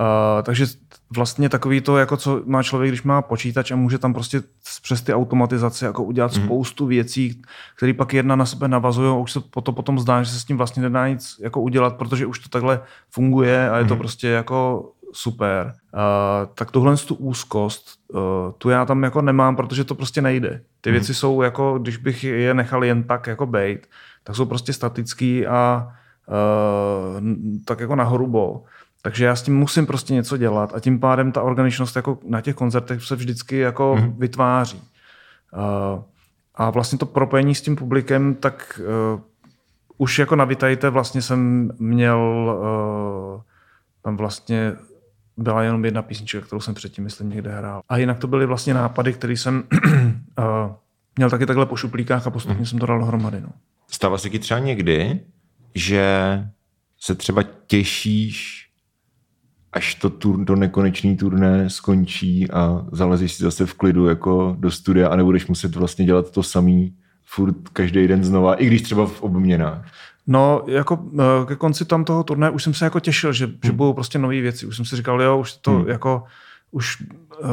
Uh, 0.00 0.42
takže 0.42 0.66
vlastně 1.14 1.48
takový 1.48 1.80
to, 1.80 1.96
jako 1.96 2.16
co 2.16 2.42
má 2.46 2.62
člověk, 2.62 2.90
když 2.90 3.02
má 3.02 3.22
počítač 3.22 3.70
a 3.70 3.76
může 3.76 3.98
tam 3.98 4.14
prostě 4.14 4.42
přes 4.82 5.02
ty 5.02 5.14
automatizace 5.14 5.86
jako 5.86 6.04
udělat 6.04 6.36
mm. 6.36 6.44
spoustu 6.44 6.86
věcí, 6.86 7.42
které 7.76 7.94
pak 7.94 8.14
jedna 8.14 8.36
na 8.36 8.46
sebe 8.46 8.68
navazují 8.68 9.10
a 9.10 9.14
už 9.14 9.32
se 9.32 9.40
to 9.64 9.72
potom 9.72 9.98
zdá, 9.98 10.22
že 10.22 10.30
se 10.30 10.40
s 10.40 10.44
tím 10.44 10.56
vlastně 10.56 10.82
nedá 10.82 11.08
nic 11.08 11.36
jako 11.40 11.60
udělat, 11.60 11.96
protože 11.96 12.26
už 12.26 12.38
to 12.38 12.48
takhle 12.48 12.80
funguje 13.10 13.70
a 13.70 13.78
je 13.78 13.84
to 13.84 13.94
mm. 13.94 13.98
prostě 13.98 14.28
jako 14.28 14.90
super. 15.12 15.74
Uh, 15.94 16.00
tak 16.54 16.70
tuhle 16.70 16.96
tu 16.96 17.14
úzkost, 17.14 17.98
uh, 18.12 18.20
tu 18.58 18.70
já 18.70 18.84
tam 18.84 19.02
jako 19.02 19.22
nemám, 19.22 19.56
protože 19.56 19.84
to 19.84 19.94
prostě 19.94 20.22
nejde. 20.22 20.60
Ty 20.80 20.90
mm. 20.90 20.92
věci 20.92 21.14
jsou 21.14 21.42
jako, 21.42 21.78
když 21.78 21.96
bych 21.96 22.24
je 22.24 22.54
nechal 22.54 22.84
jen 22.84 23.02
tak 23.02 23.26
jako 23.26 23.46
bejt, 23.46 23.88
tak 24.24 24.36
jsou 24.36 24.44
prostě 24.44 24.72
statický 24.72 25.46
a 25.46 25.88
uh, 26.28 27.20
tak 27.64 27.80
jako 27.80 27.96
nahorubo. 27.96 28.64
Takže 29.06 29.24
já 29.24 29.36
s 29.36 29.42
tím 29.42 29.56
musím 29.56 29.86
prostě 29.86 30.14
něco 30.14 30.36
dělat 30.36 30.74
a 30.74 30.80
tím 30.80 31.00
pádem 31.00 31.32
ta 31.32 31.42
organičnost 31.42 31.96
jako 31.96 32.18
na 32.24 32.40
těch 32.40 32.54
koncertech 32.54 33.02
se 33.02 33.16
vždycky 33.16 33.58
jako 33.58 33.94
mm-hmm. 33.94 34.14
vytváří. 34.18 34.82
Uh, 35.52 36.02
a 36.54 36.70
vlastně 36.70 36.98
to 36.98 37.06
propojení 37.06 37.54
s 37.54 37.62
tím 37.62 37.76
publikem, 37.76 38.34
tak 38.34 38.80
uh, 39.14 39.20
už 39.98 40.18
jako 40.18 40.36
na 40.36 40.44
Vitajte 40.44 40.90
vlastně 40.90 41.22
jsem 41.22 41.70
měl, 41.78 42.18
uh, 43.36 43.42
tam 44.02 44.16
vlastně 44.16 44.72
byla 45.36 45.62
jenom 45.62 45.84
jedna 45.84 46.02
písnička, 46.02 46.40
kterou 46.40 46.60
jsem 46.60 46.74
předtím, 46.74 47.04
myslím, 47.04 47.30
někde 47.30 47.50
hrál. 47.50 47.82
A 47.88 47.96
jinak 47.96 48.18
to 48.18 48.26
byly 48.26 48.46
vlastně 48.46 48.74
nápady, 48.74 49.12
které 49.12 49.32
jsem 49.32 49.62
uh, 50.38 50.44
měl 51.16 51.30
taky 51.30 51.46
takhle 51.46 51.66
po 51.66 51.76
šuplíkách 51.76 52.26
a 52.26 52.30
postupně 52.30 52.60
mm. 52.60 52.66
jsem 52.66 52.78
to 52.78 52.86
dal 52.86 52.98
dohromady. 52.98 53.40
No. 53.40 53.48
Stává 53.90 54.18
se 54.18 54.30
ti 54.30 54.38
třeba 54.38 54.60
někdy, 54.60 55.20
že 55.74 56.04
se 56.98 57.14
třeba 57.14 57.42
těšíš 57.66 58.65
až 59.76 59.94
to 59.94 60.10
tur, 60.10 60.44
do 60.44 60.56
nekonečný 60.56 61.16
turné 61.16 61.70
skončí 61.70 62.50
a 62.50 62.86
zalezíš 62.92 63.32
si 63.32 63.42
zase 63.42 63.66
v 63.66 63.74
klidu 63.74 64.08
jako 64.08 64.56
do 64.58 64.70
studia 64.70 65.08
a 65.08 65.16
nebudeš 65.16 65.46
muset 65.46 65.76
vlastně 65.76 66.04
dělat 66.04 66.30
to 66.30 66.42
samý 66.42 66.94
furt 67.24 67.68
každý 67.72 68.08
den 68.08 68.24
znova, 68.24 68.54
i 68.54 68.66
když 68.66 68.82
třeba 68.82 69.06
v 69.06 69.22
obměnách? 69.22 69.84
No, 70.26 70.62
jako 70.66 70.98
eh, 71.18 71.46
ke 71.46 71.56
konci 71.56 71.84
tam 71.84 72.04
toho 72.04 72.24
turné 72.24 72.50
už 72.50 72.62
jsem 72.62 72.74
se 72.74 72.84
jako 72.84 73.00
těšil, 73.00 73.32
že, 73.32 73.46
hmm. 73.46 73.58
že 73.64 73.72
budou 73.72 73.92
prostě 73.92 74.18
nové 74.18 74.40
věci. 74.40 74.66
Už 74.66 74.76
jsem 74.76 74.84
si 74.84 74.96
říkal, 74.96 75.22
jo, 75.22 75.38
už 75.38 75.52
to 75.52 75.70
hmm. 75.70 75.88
jako, 75.88 76.24
už 76.70 77.02
uh, 77.38 77.48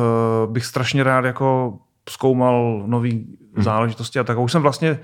bych 0.51 0.65
strašně 0.65 1.03
rád 1.03 1.25
jako 1.25 1.77
zkoumal 2.09 2.83
nové 2.85 3.09
hmm. 3.09 3.27
záležitosti 3.57 4.19
a 4.19 4.23
tak. 4.23 4.37
A 4.37 4.41
už 4.41 4.51
jsem 4.51 4.61
vlastně 4.61 4.99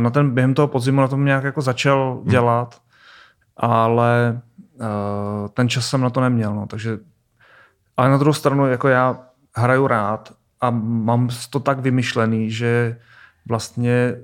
na 0.00 0.10
ten, 0.10 0.30
během 0.30 0.54
toho 0.54 0.68
podzimu 0.68 1.00
na 1.00 1.08
tom 1.08 1.24
nějak 1.24 1.44
jako 1.44 1.62
začal 1.62 2.18
hmm. 2.22 2.30
dělat, 2.30 2.80
ale 3.56 4.40
ten 5.54 5.68
čas 5.68 5.88
jsem 5.88 6.00
na 6.00 6.10
to 6.10 6.20
neměl, 6.20 6.54
no, 6.54 6.66
takže 6.66 6.98
ale 7.96 8.10
na 8.10 8.16
druhou 8.16 8.34
stranu, 8.34 8.66
jako 8.66 8.88
já 8.88 9.26
hraju 9.56 9.86
rád 9.86 10.32
a 10.60 10.70
mám 10.70 11.28
to 11.50 11.60
tak 11.60 11.78
vymyšlený, 11.78 12.50
že 12.50 13.00
vlastně 13.48 14.16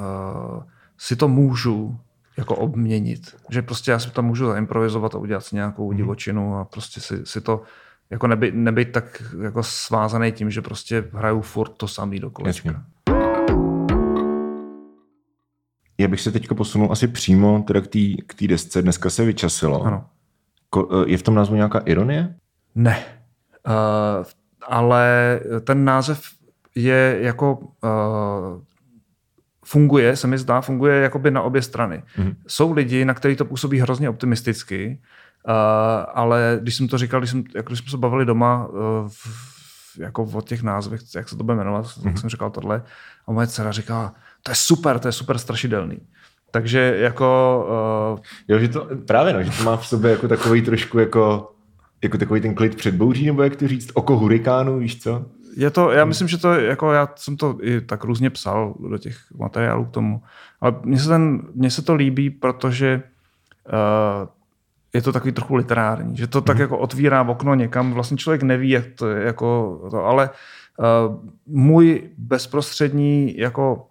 uh, 0.00 0.62
si 0.98 1.16
to 1.16 1.28
můžu 1.28 1.98
jako 2.36 2.56
obměnit. 2.56 3.36
Že 3.50 3.62
prostě 3.62 3.90
já 3.90 3.98
si 3.98 4.10
tam 4.10 4.24
můžu 4.24 4.46
zaimprovizovat 4.46 5.14
a 5.14 5.18
udělat 5.18 5.44
si 5.44 5.56
nějakou 5.56 5.90
mm. 5.90 5.96
divočinu 5.96 6.58
a 6.58 6.64
prostě 6.64 7.00
si, 7.00 7.26
si 7.26 7.40
to 7.40 7.62
jako 8.10 8.26
nebyt, 8.26 8.54
nebyt 8.54 8.92
tak 8.92 9.22
jako 9.42 9.62
svázaný 9.62 10.32
tím, 10.32 10.50
že 10.50 10.62
prostě 10.62 11.04
hraju 11.12 11.40
furt 11.40 11.68
to 11.68 11.88
samý 11.88 12.20
do 12.20 12.30
kolečka. 12.30 12.68
Jasně. 12.68 12.82
Já 15.98 16.08
bych 16.08 16.20
se 16.20 16.32
teď 16.32 16.48
posunul 16.48 16.92
asi 16.92 17.08
přímo 17.08 17.64
teda 17.66 17.80
k 18.26 18.34
té 18.34 18.46
desce. 18.46 18.82
Dneska 18.82 19.10
se 19.10 19.24
vyčasilo. 19.24 19.82
Ano. 19.82 20.04
Ko, 20.70 20.88
je 21.06 21.18
v 21.18 21.22
tom 21.22 21.34
názvu 21.34 21.56
nějaká 21.56 21.78
ironie? 21.78 22.34
Ne. 22.74 23.04
Uh, 23.66 24.24
ale 24.62 25.40
ten 25.64 25.84
název 25.84 26.22
je 26.74 27.18
jako 27.20 27.58
uh, 27.58 28.62
funguje, 29.64 30.16
se 30.16 30.26
mi 30.26 30.38
zdá, 30.38 30.60
funguje 30.60 31.00
jakoby 31.00 31.30
na 31.30 31.42
obě 31.42 31.62
strany. 31.62 32.02
Mm-hmm. 32.18 32.34
Jsou 32.46 32.72
lidi, 32.72 33.04
na 33.04 33.14
který 33.14 33.36
to 33.36 33.44
působí 33.44 33.80
hrozně 33.80 34.08
optimisticky, 34.08 35.00
uh, 35.48 35.54
ale 36.14 36.58
když 36.62 36.74
jsem 36.74 36.88
to 36.88 36.98
říkal, 36.98 37.20
když, 37.20 37.30
jsem, 37.30 37.44
jako 37.54 37.68
když 37.68 37.78
jsme 37.78 37.90
se 37.90 37.96
bavili 37.96 38.24
doma 38.24 38.66
uh, 38.66 38.78
v, 39.08 39.98
jako 39.98 40.22
o 40.22 40.42
těch 40.42 40.62
názvech, 40.62 41.00
jak 41.14 41.28
se 41.28 41.36
to 41.36 41.44
bude 41.44 41.56
jmenovat, 41.56 41.84
mm-hmm. 41.84 42.02
tak 42.02 42.12
mhm. 42.12 42.16
jsem 42.16 42.30
říkal 42.30 42.50
tohle 42.50 42.82
a 43.26 43.32
moje 43.32 43.46
dcera 43.46 43.72
říká, 43.72 44.14
to 44.42 44.50
je 44.50 44.54
super, 44.54 44.98
to 44.98 45.08
je 45.08 45.12
super 45.12 45.38
strašidelný. 45.38 45.98
Takže 46.50 46.96
jako... 46.98 47.66
Uh... 48.14 48.20
Jo, 48.48 48.58
že 48.58 48.68
to, 48.68 48.88
právě 49.06 49.32
no, 49.32 49.42
že 49.42 49.50
to 49.50 49.62
má 49.62 49.76
v 49.76 49.86
sobě 49.86 50.10
jako 50.10 50.28
takový 50.28 50.62
trošku 50.62 50.98
jako, 50.98 51.52
jako 52.02 52.18
takový 52.18 52.40
ten 52.40 52.54
klid 52.54 52.74
před 52.74 52.94
bouří, 52.94 53.26
nebo 53.26 53.42
jak 53.42 53.56
to 53.56 53.68
říct, 53.68 53.90
oko 53.94 54.16
hurikánu, 54.16 54.78
víš 54.78 55.02
co? 55.02 55.24
je 55.58 55.70
to, 55.70 55.90
já 55.90 56.04
myslím, 56.04 56.28
že 56.28 56.38
to, 56.38 56.52
jako 56.52 56.92
já 56.92 57.08
jsem 57.16 57.36
to 57.36 57.58
i 57.62 57.80
tak 57.80 58.04
různě 58.04 58.30
psal 58.30 58.74
do 58.90 58.98
těch 58.98 59.16
materiálů 59.38 59.84
k 59.84 59.90
tomu, 59.90 60.22
ale 60.60 60.74
mně 60.82 60.98
se, 60.98 61.08
ten, 61.08 61.42
mně 61.54 61.70
se 61.70 61.82
to 61.82 61.94
líbí, 61.94 62.30
protože 62.30 63.02
uh, 63.66 64.28
je 64.94 65.02
to 65.02 65.12
takový 65.12 65.32
trochu 65.32 65.54
literární, 65.54 66.16
že 66.16 66.26
to 66.26 66.38
mm. 66.38 66.44
tak 66.44 66.56
mhm. 66.56 66.60
jako 66.60 66.78
otvírá 66.78 67.28
okno 67.28 67.54
někam, 67.54 67.92
vlastně 67.92 68.16
člověk 68.16 68.42
neví, 68.42 68.70
jak 68.70 68.84
to 68.94 69.08
je, 69.08 69.26
jako 69.26 69.78
to, 69.90 70.04
ale 70.04 70.30
uh, 70.30 71.16
můj 71.46 72.10
bezprostřední 72.18 73.38
jako 73.38 73.87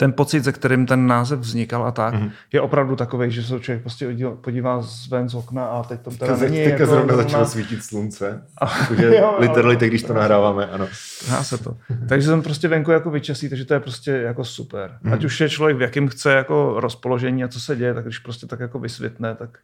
ten 0.00 0.12
pocit, 0.12 0.44
ze 0.44 0.52
kterým 0.52 0.86
ten 0.86 1.06
název 1.06 1.40
vznikal 1.40 1.86
a 1.86 1.90
tak, 1.90 2.14
mm-hmm. 2.14 2.30
je 2.52 2.60
opravdu 2.60 2.96
takový, 2.96 3.30
že 3.30 3.42
se 3.42 3.60
člověk 3.60 3.82
prostě 3.82 4.14
podívá 4.40 4.82
ven 5.10 5.28
z 5.28 5.34
okna 5.34 5.64
a 5.66 5.82
teď 5.82 6.00
tam 6.00 6.16
teda 6.16 6.36
není. 6.36 6.56
Teďka 6.56 6.70
jako 6.70 6.86
zrovna 6.86 7.16
začalo 7.16 7.46
svítit 7.46 7.84
slunce. 7.84 8.42
Takže 8.88 9.22
literally 9.38 9.76
teď, 9.76 9.88
když 9.88 10.02
to 10.02 10.14
nahráváme, 10.14 10.66
ano. 10.66 10.88
Dá 11.30 11.42
se 11.42 11.58
to. 11.58 11.76
takže 12.08 12.26
jsem 12.26 12.42
prostě 12.42 12.68
venku 12.68 12.90
jako 12.90 13.10
vyčasí, 13.10 13.48
takže 13.48 13.64
to 13.64 13.74
je 13.74 13.80
prostě 13.80 14.10
jako 14.10 14.44
super. 14.44 14.98
Mm-hmm. 15.04 15.12
Ať 15.12 15.24
už 15.24 15.40
je 15.40 15.48
člověk 15.48 15.76
v 15.76 15.82
jakém 15.82 16.08
chce 16.08 16.32
jako 16.32 16.80
rozpoložení 16.80 17.44
a 17.44 17.48
co 17.48 17.60
se 17.60 17.76
děje, 17.76 17.94
tak 17.94 18.04
když 18.04 18.18
prostě 18.18 18.46
tak 18.46 18.60
jako 18.60 18.78
vysvětne, 18.78 19.34
tak, 19.34 19.58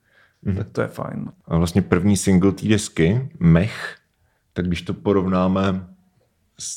mm-hmm. 0.47 0.57
tak 0.57 0.67
to 0.73 0.81
je 0.81 0.89
fajn. 0.89 1.31
A 1.49 1.57
vlastně 1.57 1.83
první 1.83 2.17
single 2.17 2.53
té 2.53 2.69
desky, 2.69 3.29
Mech, 3.39 3.97
tak 4.53 4.67
když 4.67 4.83
to 4.83 4.95
porovnáme 4.95 5.87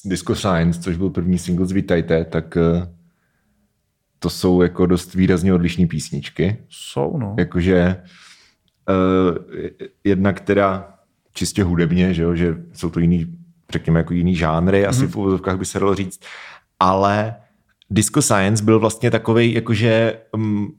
Disco 0.05 0.36
Science, 0.36 0.81
což 0.81 0.98
byl 0.98 1.09
první 1.09 1.38
single 1.38 1.65
z 1.65 1.71
Vítajte, 1.71 2.25
tak 2.25 2.57
eh, 2.57 2.93
to 4.19 4.29
jsou 4.29 4.62
jako 4.62 4.86
dost 4.86 5.13
výrazně 5.13 5.53
odlišné 5.53 5.88
písničky. 5.88 6.57
Jsou, 6.69 7.17
no. 7.17 7.36
Jakože 7.39 8.03
uh, 8.89 9.38
jedna, 10.03 10.33
která 10.33 10.93
čistě 11.33 11.63
hudebně, 11.63 12.13
že, 12.13 12.24
jo, 12.24 12.36
že 12.36 12.57
jsou 12.74 12.89
to 12.89 13.00
jiný, 13.00 13.38
řekněme, 13.71 14.00
jako 14.00 14.13
jiný 14.13 14.36
žánry, 14.36 14.86
asi 14.86 15.05
mm-hmm. 15.05 15.12
v 15.12 15.15
uvozovkách 15.15 15.57
by 15.57 15.65
se 15.65 15.79
dalo 15.79 15.95
říct, 15.95 16.21
ale 16.79 17.36
Disco 17.89 18.21
Science 18.21 18.63
byl 18.63 18.79
vlastně 18.79 19.12
takový, 19.12 19.53
jakože 19.53 20.21
um, 20.31 20.75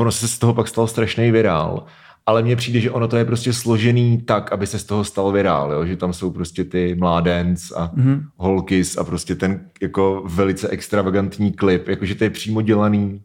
ono 0.00 0.12
se 0.12 0.28
z 0.28 0.38
toho 0.38 0.54
pak 0.54 0.68
stalo 0.68 0.86
strašný 0.86 1.30
virál 1.30 1.86
ale 2.26 2.42
mně 2.42 2.56
přijde, 2.56 2.80
že 2.80 2.90
ono 2.90 3.08
to 3.08 3.16
je 3.16 3.24
prostě 3.24 3.52
složený 3.52 4.22
tak, 4.22 4.52
aby 4.52 4.66
se 4.66 4.78
z 4.78 4.84
toho 4.84 5.04
stalo 5.04 5.32
virál, 5.32 5.72
jo? 5.72 5.86
že 5.86 5.96
tam 5.96 6.12
jsou 6.12 6.30
prostě 6.30 6.64
ty 6.64 6.94
mládenc 6.94 7.72
a 7.72 7.92
mm-hmm. 7.96 8.22
holkis 8.36 8.98
a 8.98 9.04
prostě 9.04 9.34
ten 9.34 9.68
jako 9.82 10.22
velice 10.26 10.68
extravagantní 10.68 11.52
klip, 11.52 11.88
jakože 11.88 12.14
to 12.14 12.24
je 12.24 12.30
přímo 12.30 12.62
dělaný 12.62 13.22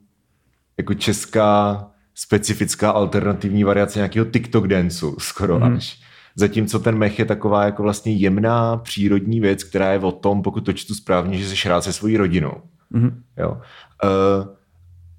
jako 0.77 0.93
česká 0.93 1.87
specifická 2.15 2.91
alternativní 2.91 3.63
variace 3.63 3.99
nějakého 3.99 4.25
TikTok 4.25 4.67
danceu 4.67 5.15
skoro 5.19 5.59
mm-hmm. 5.59 5.75
až. 5.75 5.99
Zatímco 6.35 6.79
ten 6.79 6.97
mech 6.97 7.19
je 7.19 7.25
taková 7.25 7.65
jako 7.65 7.83
vlastně 7.83 8.13
jemná 8.13 8.77
přírodní 8.77 9.39
věc, 9.39 9.63
která 9.63 9.91
je 9.91 9.99
o 9.99 10.11
tom, 10.11 10.41
pokud 10.41 10.65
to 10.65 10.73
čtu 10.73 10.95
správně, 10.95 11.37
že 11.37 11.55
se 11.55 11.69
rád 11.69 11.83
se 11.83 11.93
svojí 11.93 12.17
rodinou. 12.17 12.61
Mm-hmm. 12.93 13.13
Jo. 13.37 13.51
Uh, 13.51 14.47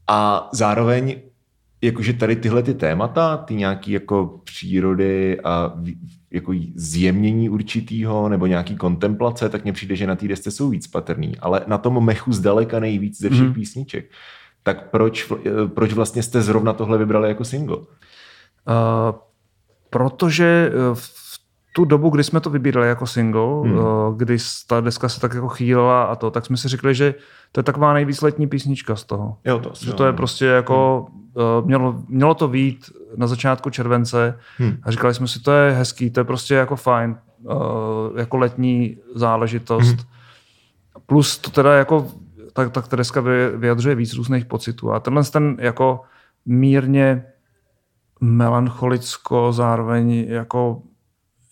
a 0.09 0.49
zároveň 0.53 1.17
jakože 1.83 2.13
tady 2.13 2.37
tyhle 2.37 2.63
ty 2.63 2.75
témata, 2.75 3.37
ty 3.37 3.55
nějaký 3.55 3.93
jako 3.93 4.41
přírody 4.45 5.41
a 5.41 5.75
jako 6.31 6.53
zjemnění 6.75 7.49
určitýho 7.49 8.29
nebo 8.29 8.47
nějaký 8.47 8.77
kontemplace, 8.77 9.49
tak 9.49 9.63
mně 9.65 9.73
přijde, 9.73 9.97
že 9.97 10.07
na 10.07 10.17
té 10.17 10.29
desce 10.29 10.51
jsou 10.51 10.69
víc 10.69 10.87
patrný, 10.87 11.37
ale 11.39 11.65
na 11.67 11.79
tom 11.79 12.05
mechu 12.05 12.33
zdaleka 12.33 12.81
nejvíc 12.81 13.19
ze 13.19 13.31
všech 13.31 13.47
mm. 13.47 13.55
písniček. 13.55 14.11
Tak 14.63 14.91
proč, 14.91 15.33
proč 15.75 15.93
vlastně 15.93 16.23
jste 16.23 16.43
zrovna 16.43 16.73
tohle 16.73 16.99
vybrali 16.99 17.29
jako 17.29 17.45
single? 17.45 17.77
Uh, 17.77 17.85
protože 19.91 20.71
eh, 20.73 20.95
v 20.95 21.22
tu 21.73 21.85
dobu, 21.85 22.11
kdy 22.11 22.25
jsme 22.25 22.41
to 22.41 22.51
vybírali 22.51 22.89
jako 22.89 23.07
single, 23.07 23.61
hmm. 23.63 23.79
Uh, 23.79 24.17
kdy 24.17 24.37
ta 24.67 24.81
deska 24.81 25.09
se 25.09 25.21
tak 25.21 25.35
jako 25.35 25.49
chýlila 25.49 26.05
a 26.05 26.17
to, 26.17 26.31
tak 26.31 26.47
jsme 26.47 26.57
si 26.57 26.69
řekli, 26.69 26.95
že 26.95 27.15
to 27.53 27.61
je 27.61 27.65
taková 27.65 27.93
nejvíc 27.93 28.23
letní 28.23 28.47
písnička 28.47 28.97
z 28.97 29.05
toho. 29.05 29.37
Jo, 29.45 29.59
to 29.59 29.73
že 29.81 29.93
to 29.93 30.07
je 30.07 30.13
prostě 30.13 30.47
jako 30.47 31.07
hmm 31.11 31.23
uh, 31.35 31.67
mělo, 31.67 32.03
mělo 32.09 32.35
to 32.35 32.49
být 32.49 32.91
na 33.17 33.27
začátku 33.27 33.71
července 33.71 34.39
hmm. 34.59 34.77
a 34.83 34.91
říkali 34.91 35.15
jsme 35.15 35.29
si, 35.29 35.41
to 35.41 35.53
je 35.53 35.73
hezký, 35.73 36.11
to 36.11 36.21
je 36.21 36.25
prostě 36.25 36.55
jako 36.55 36.77
fajn, 36.77 37.17
uh, 37.39 37.55
jako 38.17 38.37
letní 38.37 38.97
záležitost. 39.15 39.87
Hmm. 39.87 39.99
Plus 41.07 41.39
to 41.39 41.51
teda 41.51 41.75
jako, 41.75 42.07
tak, 42.53 42.71
tak 42.71 42.89
ta 42.89 42.97
deska 42.97 43.23
vyjadřuje 43.57 43.95
víc 43.95 44.15
různých 44.15 44.45
pocitů 44.45 44.93
a 44.93 45.01
tenhle 45.01 45.25
ten 45.25 45.57
jako 45.61 46.01
mírně 46.47 47.25
melancholicko, 48.21 49.53
zároveň 49.53 50.27
jako 50.29 50.83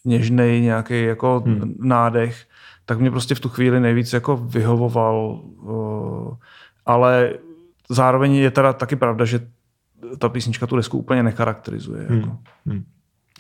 něžnej 0.05 0.61
nějaký 0.61 1.05
jako 1.05 1.43
hmm. 1.47 1.75
nádech, 1.79 2.47
tak 2.85 3.01
mě 3.01 3.11
prostě 3.11 3.35
v 3.35 3.41
tu 3.41 3.49
chvíli 3.49 3.81
nejvíc 3.81 4.13
jako 4.13 4.37
vyhovoval. 4.37 5.41
Uh, 5.63 6.35
ale 6.87 7.33
zároveň 7.89 8.35
je 8.35 8.51
teda 8.51 8.73
taky 8.73 8.97
pravda, 8.97 9.25
že 9.25 9.41
ta 10.19 10.29
písnička 10.29 10.67
tu 10.67 10.77
desku 10.77 10.99
úplně 10.99 11.23
necharakterizuje. 11.23 12.07
Hmm. 12.09 12.21
Jako. 12.21 12.39
Hmm. 12.67 12.85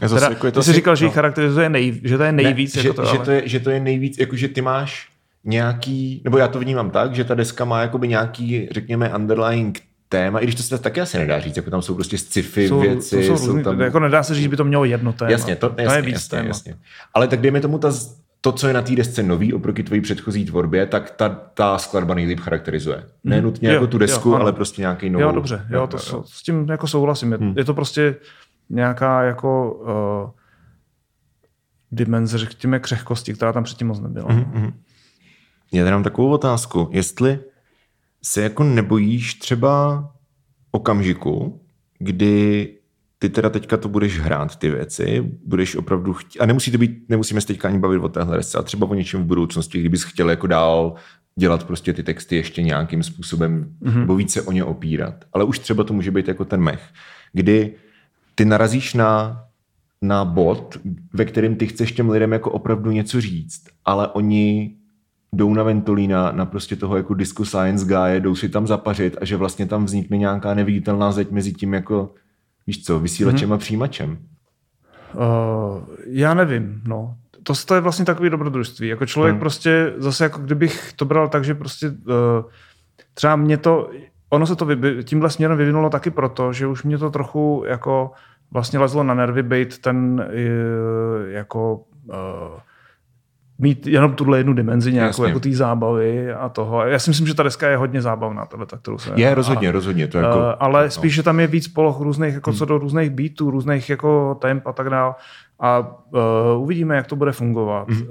Já 0.00 0.08
zase, 0.08 0.20
teda, 0.20 0.34
jako 0.34 0.46
je 0.46 0.52
to 0.52 0.60
ty 0.60 0.64
jsi 0.64 0.72
říkal, 0.72 0.96
že 0.96 1.04
ji 1.04 1.08
no. 1.08 1.14
charakterizuje, 1.14 1.68
nej, 1.68 2.00
že 2.04 2.18
to 2.18 2.22
je 2.22 2.32
nejvíc. 2.32 2.74
Ne, 2.76 2.82
jako 2.82 2.88
že, 2.88 2.96
to, 2.96 3.04
že, 3.04 3.16
ale... 3.16 3.24
to 3.24 3.30
je, 3.30 3.48
že 3.48 3.60
to 3.60 3.70
je 3.70 3.80
nejvíc, 3.80 4.18
jako 4.18 4.36
že 4.36 4.48
ty 4.48 4.60
máš 4.62 5.08
nějaký, 5.44 6.22
nebo 6.24 6.38
já 6.38 6.48
to 6.48 6.58
vnímám 6.58 6.90
tak, 6.90 7.14
že 7.14 7.24
ta 7.24 7.34
deska 7.34 7.64
má 7.64 7.80
jakoby 7.80 8.08
nějaký, 8.08 8.68
řekněme, 8.70 9.14
underlying 9.14 9.82
téma, 10.10 10.38
i 10.38 10.42
když 10.42 10.54
to 10.54 10.62
se 10.62 10.78
taky 10.78 11.00
asi 11.00 11.18
nedá 11.18 11.40
říct, 11.40 11.56
jako 11.56 11.70
tam 11.70 11.82
jsou 11.82 11.94
prostě 11.94 12.18
sci-fi 12.18 12.68
jsou, 12.68 12.80
věci. 12.80 13.24
Jsou, 13.24 13.36
jsou 13.38 13.62
tam... 13.62 13.80
Jako 13.80 13.98
nedá 13.98 14.22
se 14.22 14.34
říct, 14.34 14.42
že 14.42 14.48
by 14.48 14.56
to 14.56 14.64
mělo 14.64 14.84
jedno 14.84 15.12
téma. 15.12 15.30
Jasně, 15.30 15.56
to, 15.56 15.66
jasně, 15.66 15.84
to 15.86 15.92
je 15.92 16.02
víc 16.02 16.12
jasně, 16.12 16.36
téma. 16.36 16.48
jasně. 16.48 16.76
Ale 17.14 17.28
tak 17.28 17.40
dejme 17.40 17.60
tomu 17.60 17.78
ta, 17.78 17.92
to, 18.40 18.52
co 18.52 18.68
je 18.68 18.74
na 18.74 18.82
té 18.82 18.96
desce 18.96 19.22
nový 19.22 19.52
oproti 19.52 19.82
tvojí 19.82 20.00
předchozí 20.00 20.44
tvorbě, 20.44 20.86
tak 20.86 21.10
ta, 21.10 21.28
ta 21.28 21.78
skladba 21.78 22.14
nejlíp 22.14 22.40
charakterizuje. 22.40 23.04
Ne 23.24 23.36
mhm. 23.36 23.44
nutně 23.44 23.68
jo, 23.68 23.74
jako 23.74 23.86
tu 23.86 23.98
desku, 23.98 24.28
jo, 24.28 24.34
ale 24.34 24.52
prostě 24.52 24.82
nějaký 24.82 25.10
nový. 25.10 25.22
Jo, 25.22 25.32
dobře, 25.32 25.66
jo, 25.70 25.86
to 25.86 25.96
jo. 26.12 26.24
s 26.26 26.42
tím 26.42 26.66
jako 26.70 26.86
souhlasím. 26.86 27.32
Je, 27.32 27.38
hmm. 27.38 27.54
je 27.56 27.64
to 27.64 27.74
prostě 27.74 28.16
nějaká 28.70 29.22
jako 29.22 29.72
uh, 29.72 30.30
dimenze, 31.92 32.38
řekněme, 32.38 32.78
křehkosti, 32.78 33.34
která 33.34 33.52
tam 33.52 33.64
předtím 33.64 33.86
moc 33.86 34.00
nebyla. 34.00 34.28
Mm-hmm. 34.28 34.72
Já 35.72 35.84
tady 35.84 35.92
mám 35.92 36.02
takovou 36.02 36.30
otázku. 36.30 36.88
Jestli 36.92 37.38
se 38.22 38.42
jako 38.42 38.64
nebojíš 38.64 39.34
třeba 39.34 40.04
okamžiku, 40.70 41.60
kdy 41.98 42.68
ty 43.18 43.28
teda 43.28 43.50
teďka 43.50 43.76
to 43.76 43.88
budeš 43.88 44.18
hrát 44.18 44.56
ty 44.56 44.70
věci, 44.70 45.30
budeš 45.46 45.76
opravdu 45.76 46.12
chtít, 46.12 46.40
a 46.40 46.46
nemusí 46.46 46.70
to 46.70 46.78
být, 46.78 47.08
nemusíme 47.08 47.40
se 47.40 47.46
teďka 47.46 47.68
ani 47.68 47.78
bavit 47.78 47.98
o 47.98 48.08
téhle 48.08 48.36
resce, 48.36 48.58
a 48.58 48.62
třeba 48.62 48.86
o 48.86 48.94
něčem 48.94 49.22
v 49.22 49.26
budoucnosti, 49.26 49.80
kdybys 49.80 50.02
chtěl 50.02 50.30
jako 50.30 50.46
dál 50.46 50.94
dělat 51.36 51.64
prostě 51.64 51.92
ty 51.92 52.02
texty 52.02 52.36
ještě 52.36 52.62
nějakým 52.62 53.02
způsobem, 53.02 53.74
mm-hmm. 53.82 54.00
nebo 54.00 54.16
více 54.16 54.42
o 54.42 54.52
ně 54.52 54.64
opírat. 54.64 55.24
Ale 55.32 55.44
už 55.44 55.58
třeba 55.58 55.84
to 55.84 55.92
může 55.92 56.10
být 56.10 56.28
jako 56.28 56.44
ten 56.44 56.60
mech, 56.60 56.82
kdy 57.32 57.74
ty 58.34 58.44
narazíš 58.44 58.94
na, 58.94 59.44
na 60.02 60.24
bod, 60.24 60.76
ve 61.12 61.24
kterém 61.24 61.56
ty 61.56 61.66
chceš 61.66 61.92
těm 61.92 62.10
lidem 62.10 62.32
jako 62.32 62.50
opravdu 62.50 62.90
něco 62.90 63.20
říct, 63.20 63.64
ale 63.84 64.08
oni 64.08 64.76
jdou 65.32 65.54
na 65.54 65.62
Ventolína, 65.62 66.32
na 66.32 66.46
prostě 66.46 66.76
toho 66.76 66.96
jako 66.96 67.14
disco 67.14 67.44
science 67.44 67.86
guy, 67.86 68.20
jdou 68.20 68.34
si 68.34 68.48
tam 68.48 68.66
zapařit 68.66 69.16
a 69.20 69.24
že 69.24 69.36
vlastně 69.36 69.66
tam 69.66 69.84
vznikne 69.84 70.18
nějaká 70.18 70.54
neviditelná 70.54 71.12
zeď 71.12 71.30
mezi 71.30 71.52
tím 71.52 71.74
jako, 71.74 72.14
víš 72.66 72.84
co, 72.84 73.00
vysílačem 73.00 73.50
mm-hmm. 73.50 73.54
a 73.54 73.58
přijímačem. 73.58 74.18
Uh, 75.14 75.82
já 76.06 76.34
nevím, 76.34 76.82
no. 76.86 77.14
To, 77.42 77.52
to 77.66 77.74
je 77.74 77.80
vlastně 77.80 78.04
takový 78.04 78.30
dobrodružství. 78.30 78.88
Jako 78.88 79.06
člověk 79.06 79.32
hmm. 79.32 79.40
prostě, 79.40 79.92
zase 79.96 80.24
jako 80.24 80.40
kdybych 80.40 80.92
to 80.92 81.04
bral 81.04 81.28
tak, 81.28 81.44
že 81.44 81.54
prostě 81.54 81.88
uh, 81.88 81.94
třeba 83.14 83.36
mě 83.36 83.56
to, 83.56 83.90
ono 84.30 84.46
se 84.46 84.56
to 84.56 84.66
vyby, 84.66 85.04
tímhle 85.04 85.30
směrem 85.30 85.58
vyvinulo 85.58 85.90
taky 85.90 86.10
proto, 86.10 86.52
že 86.52 86.66
už 86.66 86.82
mě 86.82 86.98
to 86.98 87.10
trochu 87.10 87.64
jako 87.66 88.10
vlastně 88.50 88.78
lezlo 88.78 89.02
na 89.02 89.14
nervy 89.14 89.42
být 89.42 89.78
ten 89.78 90.26
uh, 90.28 91.30
jako 91.30 91.84
uh, 92.04 92.60
mít 93.60 93.86
jenom 93.86 94.12
tuhle 94.12 94.38
jednu 94.38 94.52
dimenzi 94.52 94.92
nějakou, 94.92 95.24
jako 95.24 95.40
té 95.40 95.52
zábavy 95.52 96.32
a 96.32 96.48
toho. 96.48 96.86
Já 96.86 96.98
si 96.98 97.10
myslím, 97.10 97.26
že 97.26 97.34
ta 97.34 97.42
deska 97.42 97.68
je 97.68 97.76
hodně 97.76 98.02
zábavná, 98.02 98.46
tahle, 98.46 98.66
tak, 98.66 98.80
kterou 98.80 98.98
se... 98.98 99.10
Je, 99.16 99.34
rozhodně, 99.34 99.68
a, 99.68 99.72
rozhodně. 99.72 100.08
To 100.08 100.18
jako, 100.18 100.38
uh, 100.38 100.44
ale 100.60 100.84
no. 100.84 100.90
spíš, 100.90 101.14
že 101.14 101.22
tam 101.22 101.40
je 101.40 101.46
víc 101.46 101.68
poloh 101.68 102.00
různých, 102.00 102.34
jako 102.34 102.50
hmm. 102.50 102.58
co 102.58 102.64
do 102.64 102.78
různých 102.78 103.10
beatů, 103.10 103.50
různých 103.50 103.90
jako 103.90 104.38
temp 104.40 104.66
a 104.66 104.72
tak 104.72 104.90
dále. 104.90 105.14
A 105.60 105.78
uh, 105.78 106.62
uvidíme, 106.62 106.96
jak 106.96 107.06
to 107.06 107.16
bude 107.16 107.32
fungovat. 107.32 107.88
Hmm. 107.88 108.02
Uh, 108.02 108.06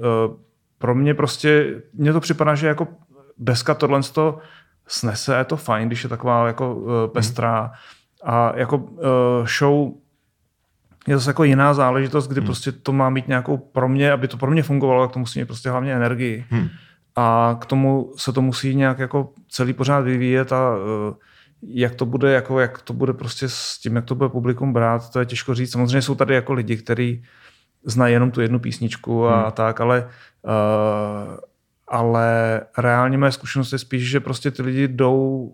pro 0.78 0.94
mě 0.94 1.14
prostě, 1.14 1.82
mně 1.94 2.12
to 2.12 2.20
připadá, 2.20 2.54
že 2.54 2.66
jako 2.66 2.88
deska 3.38 3.74
tohle 3.74 4.00
to 4.02 4.38
snese, 4.86 5.36
je 5.36 5.44
to 5.44 5.56
fajn, 5.56 5.88
když 5.88 6.02
je 6.02 6.08
taková 6.08 6.46
jako 6.46 6.74
uh, 6.74 6.92
pestrá. 7.06 7.60
Hmm. 7.60 7.70
A 8.34 8.52
jako 8.56 8.76
uh, 8.76 9.46
show 9.58 9.88
je 11.08 11.18
zase 11.18 11.30
jako 11.30 11.44
jiná 11.44 11.74
záležitost, 11.74 12.28
kdy 12.28 12.40
hmm. 12.40 12.46
prostě 12.46 12.72
to 12.72 12.92
má 12.92 13.10
mít 13.10 13.28
nějakou 13.28 13.56
pro 13.56 13.88
mě, 13.88 14.12
aby 14.12 14.28
to 14.28 14.36
pro 14.36 14.50
mě 14.50 14.62
fungovalo, 14.62 15.06
tak 15.06 15.12
to 15.12 15.18
musí 15.18 15.38
mít 15.38 15.46
prostě 15.46 15.70
hlavně 15.70 15.94
energii. 15.94 16.44
Hmm. 16.50 16.68
A 17.16 17.56
k 17.60 17.66
tomu 17.66 18.12
se 18.16 18.32
to 18.32 18.42
musí 18.42 18.74
nějak 18.74 18.98
jako 18.98 19.32
celý 19.48 19.72
pořád 19.72 20.00
vyvíjet 20.00 20.52
a 20.52 20.76
uh, 20.76 21.14
jak 21.62 21.94
to 21.94 22.06
bude, 22.06 22.32
jako 22.32 22.60
jak 22.60 22.82
to 22.82 22.92
bude 22.92 23.12
prostě 23.12 23.48
s 23.48 23.78
tím, 23.78 23.96
jak 23.96 24.04
to 24.04 24.14
bude 24.14 24.28
publikum 24.28 24.72
brát, 24.72 25.10
to 25.10 25.18
je 25.20 25.26
těžko 25.26 25.54
říct. 25.54 25.72
Samozřejmě 25.72 26.02
jsou 26.02 26.14
tady 26.14 26.34
jako 26.34 26.52
lidi, 26.52 26.76
kteří 26.76 27.24
znají 27.84 28.12
jenom 28.12 28.30
tu 28.30 28.40
jednu 28.40 28.58
písničku 28.58 29.28
a 29.28 29.42
hmm. 29.42 29.52
tak, 29.52 29.80
ale 29.80 30.08
uh, 30.44 31.36
ale 31.90 32.60
reálně 32.78 33.18
moje 33.18 33.32
zkušenost 33.32 33.72
je 33.72 33.78
spíš, 33.78 34.10
že 34.10 34.20
prostě 34.20 34.50
ty 34.50 34.62
lidi 34.62 34.88
jdou 34.88 35.52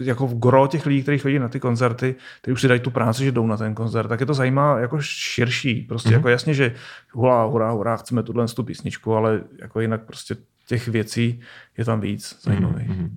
jako 0.00 0.26
v 0.26 0.38
gro 0.38 0.66
těch 0.66 0.86
lidí, 0.86 1.02
kteří 1.02 1.18
chodí 1.18 1.38
na 1.38 1.48
ty 1.48 1.60
koncerty, 1.60 2.14
kteří 2.40 2.52
už 2.52 2.60
si 2.60 2.68
dají 2.68 2.80
tu 2.80 2.90
práci, 2.90 3.24
že 3.24 3.32
jdou 3.32 3.46
na 3.46 3.56
ten 3.56 3.74
koncert, 3.74 4.08
tak 4.08 4.20
je 4.20 4.26
to 4.26 4.34
zajímá 4.34 4.78
jako 4.78 5.00
širší. 5.00 5.82
Prostě 5.82 6.08
mm-hmm. 6.08 6.12
jako 6.12 6.28
jasně, 6.28 6.54
že 6.54 6.74
hurá, 7.12 7.44
hurá, 7.44 7.70
hurá, 7.70 7.96
chceme 7.96 8.22
tuhle 8.22 8.46
tu 8.46 8.64
písničku, 8.64 9.14
ale 9.14 9.40
jako 9.58 9.80
jinak 9.80 10.04
prostě 10.04 10.36
těch 10.66 10.88
věcí 10.88 11.40
je 11.78 11.84
tam 11.84 12.00
víc 12.00 12.38
zajímavých. 12.42 12.90
Mm-hmm. 12.90 13.10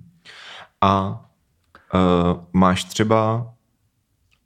A 0.80 1.24
uh, 1.94 2.44
máš 2.52 2.84
třeba 2.84 3.52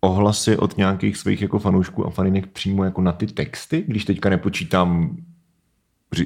ohlasy 0.00 0.56
od 0.56 0.76
nějakých 0.76 1.16
svých 1.16 1.42
jako 1.42 1.58
fanoušků 1.58 2.06
a 2.06 2.10
faninek 2.10 2.46
přímo 2.46 2.84
jako 2.84 3.00
na 3.00 3.12
ty 3.12 3.26
texty, 3.26 3.84
když 3.88 4.04
teďka 4.04 4.28
nepočítám, 4.28 5.16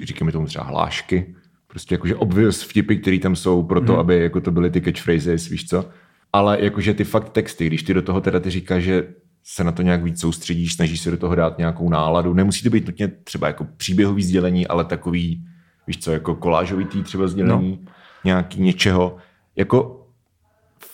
říkáme 0.03 0.33
tomu 0.33 0.47
třeba 0.47 0.65
hlášky, 0.65 1.35
prostě 1.75 1.95
jakože 1.95 2.15
obvious 2.15 2.63
vtipy, 2.63 2.97
které 2.97 3.19
tam 3.19 3.37
jsou 3.37 3.63
pro 3.63 3.81
to, 3.81 3.93
mm. 3.93 3.99
aby 3.99 4.23
jako 4.23 4.41
to 4.41 4.51
byly 4.51 4.71
ty 4.71 4.81
catchphrases, 4.81 5.49
víš 5.49 5.69
co? 5.69 5.89
Ale 6.33 6.59
jakože 6.61 6.95
ty 6.95 7.05
fakt 7.05 7.29
texty, 7.29 7.67
když 7.67 7.83
ty 7.83 7.95
do 7.95 8.03
toho 8.03 8.21
teda 8.21 8.41
ty 8.41 8.51
říkáš, 8.51 8.83
že 8.83 9.09
se 9.43 9.65
na 9.65 9.73
to 9.73 9.83
nějak 9.83 10.03
víc 10.03 10.21
soustředíš, 10.21 10.75
snažíš 10.75 11.01
se 11.01 11.11
do 11.11 11.17
toho 11.17 11.35
dát 11.35 11.59
nějakou 11.59 11.89
náladu. 11.89 12.35
Nemusí 12.35 12.63
to 12.63 12.71
být 12.71 12.87
nutně 12.87 13.09
třeba 13.09 13.47
jako 13.47 13.67
příběhový 13.77 14.23
sdělení, 14.23 14.67
ale 14.67 14.85
takový, 14.85 15.45
víš 15.87 15.99
co, 15.99 16.13
jako 16.13 16.35
kolážovitý 16.35 17.03
třeba 17.03 17.27
sdělení 17.27 17.79
no. 17.85 17.93
nějaký 18.25 18.63
něčeho. 18.63 19.17
Jako 19.57 20.07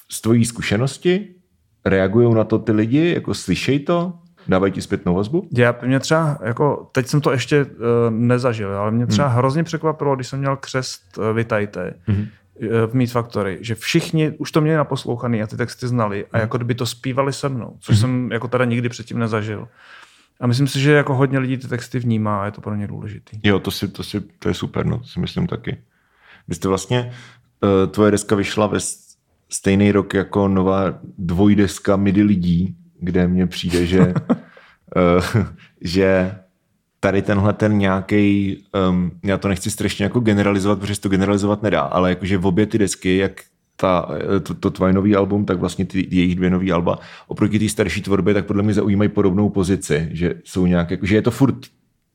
z 0.08 0.20
tvojí 0.20 0.44
zkušenosti 0.44 1.28
reagují 1.84 2.34
na 2.34 2.44
to 2.44 2.58
ty 2.58 2.72
lidi, 2.72 3.12
jako 3.14 3.34
slyšej 3.34 3.78
to, 3.80 4.12
Dávají 4.50 4.72
ti 4.72 4.82
zpětnou 4.82 5.14
vazbu? 5.14 5.48
Já, 5.56 5.74
mě 5.86 6.00
třeba, 6.00 6.38
jako, 6.42 6.88
teď 6.92 7.06
jsem 7.06 7.20
to 7.20 7.32
ještě 7.32 7.64
uh, 7.64 7.70
nezažil, 8.10 8.76
ale 8.76 8.90
mě 8.90 9.06
třeba 9.06 9.28
hmm. 9.28 9.36
hrozně 9.36 9.64
překvapilo, 9.64 10.16
když 10.16 10.28
jsem 10.28 10.38
měl 10.38 10.56
křest 10.56 11.18
uh, 11.18 11.36
Vitajte 11.36 11.94
hmm. 12.06 12.26
v 12.86 12.94
Meat 12.94 13.10
Factory, 13.10 13.58
že 13.60 13.74
všichni 13.74 14.30
už 14.30 14.52
to 14.52 14.60
měli 14.60 14.76
naposlouchaný 14.76 15.42
a 15.42 15.46
ty 15.46 15.56
texty 15.56 15.88
znali 15.88 16.24
a 16.24 16.36
hmm. 16.36 16.40
jako 16.40 16.56
kdyby 16.58 16.74
to 16.74 16.86
zpívali 16.86 17.32
se 17.32 17.48
mnou, 17.48 17.76
což 17.80 17.96
hmm. 17.96 18.00
jsem 18.00 18.32
jako 18.32 18.48
teda 18.48 18.64
nikdy 18.64 18.88
předtím 18.88 19.18
nezažil. 19.18 19.68
A 20.40 20.46
myslím 20.46 20.66
si, 20.66 20.80
že 20.80 20.92
jako 20.92 21.14
hodně 21.14 21.38
lidí 21.38 21.56
ty 21.56 21.68
texty 21.68 21.98
vnímá 21.98 22.42
a 22.42 22.44
je 22.44 22.50
to 22.50 22.60
pro 22.60 22.74
ně 22.74 22.86
důležitý. 22.86 23.40
Jo, 23.42 23.58
to, 23.58 23.70
si, 23.70 23.88
to, 23.88 24.02
si, 24.02 24.20
to 24.20 24.48
je 24.48 24.54
super, 24.54 24.86
no, 24.86 24.98
to 24.98 25.04
si 25.04 25.20
myslím 25.20 25.46
taky. 25.46 25.76
Vy 26.48 26.54
jste 26.54 26.68
vlastně, 26.68 27.12
uh, 27.62 27.92
tvoje 27.92 28.10
deska 28.10 28.36
vyšla 28.36 28.66
ve 28.66 28.78
stejný 29.48 29.92
rok 29.92 30.14
jako 30.14 30.48
nová 30.48 30.94
dvojdeska 31.18 31.96
midi 31.96 32.22
lidí, 32.22 32.76
kde 33.00 33.26
mně 33.26 33.46
přijde, 33.46 33.86
že, 33.86 34.14
že 35.80 36.34
tady 37.00 37.22
tenhle 37.22 37.52
ten 37.52 37.78
nějaký, 37.78 38.56
um, 38.88 39.10
já 39.24 39.38
to 39.38 39.48
nechci 39.48 39.70
strašně 39.70 40.04
jako 40.04 40.20
generalizovat, 40.20 40.78
protože 40.78 40.94
se 40.94 41.00
to 41.00 41.08
generalizovat 41.08 41.62
nedá, 41.62 41.80
ale 41.80 42.10
jakože 42.10 42.38
v 42.38 42.46
obě 42.46 42.66
ty 42.66 42.78
desky, 42.78 43.16
jak 43.16 43.32
ta, 43.76 44.08
to, 44.42 44.54
to 44.54 44.70
tvoje 44.70 44.92
nový 44.92 45.16
album, 45.16 45.44
tak 45.44 45.58
vlastně 45.58 45.84
ty 45.84 46.08
jejich 46.10 46.34
dvě 46.34 46.50
nový 46.50 46.72
alba, 46.72 46.98
oproti 47.28 47.58
té 47.58 47.68
starší 47.68 48.02
tvorbě, 48.02 48.34
tak 48.34 48.46
podle 48.46 48.62
mě 48.62 48.74
zaujímají 48.74 49.10
podobnou 49.10 49.48
pozici, 49.48 50.08
že 50.12 50.34
jsou 50.44 50.66
nějak, 50.66 50.90
jako, 50.90 51.06
že 51.06 51.14
je 51.14 51.22
to 51.22 51.30
furt 51.30 51.56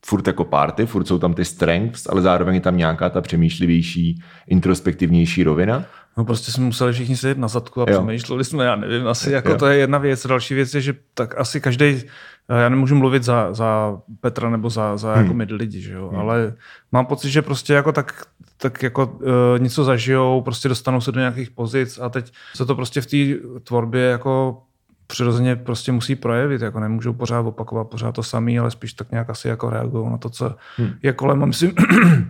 furt 0.06 0.28
jako 0.28 0.44
party, 0.44 0.86
furt 0.86 1.08
jsou 1.08 1.20
tam 1.20 1.34
ty 1.34 1.46
strengths, 1.46 2.08
ale 2.10 2.22
zároveň 2.22 2.56
je 2.56 2.62
tam 2.62 2.78
nějaká 2.78 3.10
ta 3.10 3.22
přemýšlivější, 3.22 4.22
introspektivnější 4.48 5.44
rovina. 5.44 5.86
No 6.17 6.25
prostě 6.25 6.51
jsme 6.51 6.63
museli 6.63 6.93
všichni 6.93 7.17
sedět 7.17 7.38
na 7.38 7.47
zadku 7.47 7.82
a 7.82 7.86
jo. 7.91 7.97
přemýšleli 7.97 8.43
jsme, 8.43 8.65
já 8.65 8.75
nevím, 8.75 9.08
asi 9.08 9.32
jako 9.32 9.51
jo. 9.51 9.58
to 9.58 9.67
je 9.67 9.78
jedna 9.78 9.97
věc. 9.97 10.28
Další 10.28 10.54
věc 10.54 10.73
je, 10.73 10.82
že 10.82 10.93
tak 11.13 11.39
asi 11.39 11.62
každý, 11.62 11.86
eh, 11.86 12.62
já 12.62 12.69
nemůžu 12.69 12.95
mluvit 12.95 13.23
za, 13.23 13.54
za 13.54 13.99
Petra 14.19 14.49
nebo 14.49 14.69
za, 14.69 14.97
za 14.97 15.13
hmm. 15.13 15.23
jako 15.23 15.34
my 15.34 15.43
lidi, 15.43 15.82
že 15.82 15.93
jo, 15.93 16.08
hmm. 16.08 16.19
ale 16.19 16.54
mám 16.91 17.06
pocit, 17.06 17.30
že 17.30 17.41
prostě 17.41 17.73
jako 17.73 17.91
tak, 17.91 18.25
tak 18.58 18.84
jako 18.84 19.06
uh, 19.06 19.32
něco 19.60 19.84
zažijou, 19.84 20.41
prostě 20.41 20.69
dostanou 20.69 21.01
se 21.01 21.12
do 21.12 21.19
nějakých 21.19 21.51
pozic 21.51 21.99
a 21.99 22.10
teď 22.10 22.34
se 22.56 22.65
to 22.65 22.75
prostě 22.75 23.01
v 23.01 23.06
té 23.06 23.17
tvorbě 23.63 24.01
jako 24.01 24.62
přirozeně 25.08 25.56
prostě 25.56 25.91
musí 25.91 26.15
projevit, 26.15 26.62
jako 26.62 26.80
nemůžou 26.80 27.13
pořád 27.13 27.39
opakovat 27.39 27.84
pořád 27.84 28.12
to 28.12 28.23
samé, 28.23 28.60
ale 28.60 28.71
spíš 28.71 28.93
tak 28.93 29.12
nějak 29.12 29.30
asi 29.30 29.47
jako 29.47 29.69
reagují 29.69 30.10
na 30.10 30.17
to, 30.17 30.30
co 30.30 30.56
hmm. 30.78 30.93
je 31.04 31.13
kolem. 31.13 31.43
A 31.43 31.45
myslím, 31.45 31.73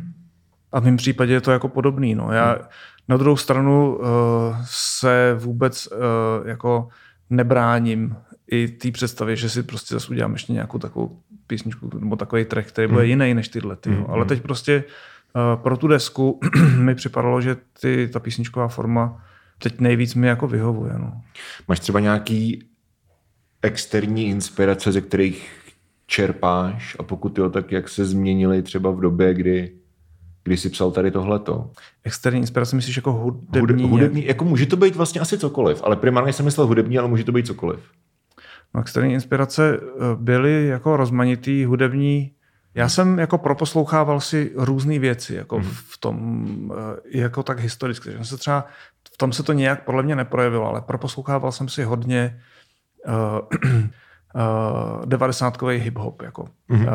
a 0.72 0.80
v 0.80 0.84
mém 0.84 0.98
případě 0.98 1.34
je 1.34 1.42
to 1.42 1.52
jako 1.52 1.68
podobný. 1.68 2.16
No. 2.16 2.32
Já, 2.32 2.52
hmm 2.52 2.62
na 3.08 3.18
druhou 3.18 3.38
stranu 3.38 3.96
uh, 3.96 4.06
se 4.66 5.36
vůbec 5.40 5.88
uh, 5.88 6.48
jako 6.48 6.88
nebráním 7.30 8.16
i 8.52 8.68
té 8.68 8.92
představě, 8.92 9.36
že 9.36 9.50
si 9.50 9.64
prostě 9.64 9.94
zase 9.94 10.10
udělám 10.10 10.34
ještě 10.34 10.54
nějakou 10.54 10.80
takovou 10.80 11.20
písničku 11.48 11.90
nebo 12.00 12.16
takový 12.16 12.46
track, 12.46 12.68
který 12.68 12.88
bude 12.88 13.02
hmm. 13.02 13.10
jiný 13.10 13.34
než 13.34 13.50
tyhle. 13.50 13.76
Ty, 13.76 13.90
hmm. 13.90 14.06
Ale 14.10 14.26
teď 14.26 14.42
prostě 14.42 14.84
uh, 15.36 15.62
pro 15.62 15.78
tu 15.78 15.88
desku 15.88 16.40
mi 16.78 16.96
připadalo, 16.96 17.42
že 17.42 17.58
ty, 17.82 18.10
ta 18.14 18.20
písničková 18.20 18.68
forma 18.68 19.24
teď 19.60 19.80
nejvíc 19.80 20.16
mi 20.16 20.28
jako 20.28 20.48
vyhovuje. 20.48 20.94
No. 20.98 21.22
Máš 21.68 21.80
třeba 21.80 22.00
nějaký 22.00 22.70
externí 23.62 24.26
inspirace, 24.26 24.92
ze 24.92 25.02
kterých 25.02 25.52
čerpáš 26.08 26.96
a 27.00 27.04
pokud 27.04 27.38
jo, 27.38 27.50
tak 27.50 27.72
jak 27.72 27.90
se 27.90 28.06
změnily 28.06 28.62
třeba 28.62 28.92
v 28.92 29.00
době, 29.00 29.34
kdy 29.34 29.72
kdy 30.46 30.58
jsi 30.58 30.70
psal 30.70 30.92
tady 30.92 31.12
tohleto. 31.12 31.72
Externí 32.04 32.40
inspirace 32.40 32.76
myslíš 32.76 32.96
jako 32.96 33.12
hudební? 33.12 33.84
Hud, 33.84 33.92
hudební, 33.92 34.26
jako 34.26 34.46
může 34.46 34.66
to 34.66 34.78
být 34.78 34.96
vlastně 34.96 35.22
asi 35.22 35.38
cokoliv, 35.38 35.82
ale 35.84 35.96
primárně 35.96 36.34
jsem 36.34 36.46
myslel 36.46 36.68
hudební, 36.68 37.00
ale 37.00 37.08
může 37.08 37.24
to 37.24 37.32
být 37.32 37.48
cokoliv. 37.48 37.80
No, 38.74 38.82
externí 38.82 39.14
inspirace 39.14 39.80
eh, 39.80 40.00
byly 40.16 40.68
jako 40.68 40.98
rozmanitý 40.98 41.66
hudební. 41.66 42.32
Já 42.76 42.90
jsem 42.90 43.20
jako 43.20 43.38
proposlouchával 43.38 44.20
si 44.22 44.52
různé 44.56 45.00
věci, 45.00 45.36
jako 45.36 45.56
hmm. 45.56 45.70
v 45.74 45.98
tom, 45.98 46.48
eh, 46.78 47.20
jako 47.20 47.44
tak 47.44 47.60
historicky. 47.60 48.12
Že 48.12 48.26
se 48.26 48.38
třeba, 48.38 48.66
v 49.14 49.18
tom 49.18 49.34
se 49.34 49.44
to 49.44 49.54
nějak 49.54 49.84
podle 49.84 50.04
mě 50.04 50.16
neprojevilo, 50.16 50.68
ale 50.68 50.82
proposlouchával 50.82 51.52
jsem 51.52 51.70
si 51.70 51.84
hodně 51.84 52.42
uh, 53.08 53.40
uh, 54.36 55.06
devadesátkový 55.06 55.78
hip-hop, 55.78 56.24
jako 56.24 56.48
hmm. 56.70 56.82
uh, 56.82 56.90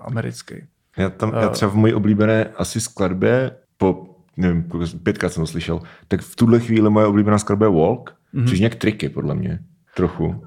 americký. 0.00 0.54
Já, 1.00 1.10
tam, 1.10 1.32
já 1.40 1.48
třeba 1.48 1.70
v 1.70 1.74
mojí 1.74 1.94
oblíbené 1.94 2.44
asi 2.44 2.80
skladbě, 2.80 3.50
po 3.76 4.06
nevím, 4.36 4.64
pětkrát 5.02 5.32
jsem 5.32 5.42
to 5.42 5.46
slyšel, 5.46 5.80
tak 6.08 6.20
v 6.20 6.36
tuhle 6.36 6.60
chvíli 6.60 6.90
moje 6.90 7.06
oblíbená 7.06 7.38
skladba 7.38 7.66
je 7.66 7.72
Walk, 7.72 8.16
mm-hmm. 8.34 8.48
což 8.48 8.58
nějak 8.58 8.74
triky, 8.74 9.08
podle 9.08 9.34
mě, 9.34 9.58
trochu. 9.96 10.44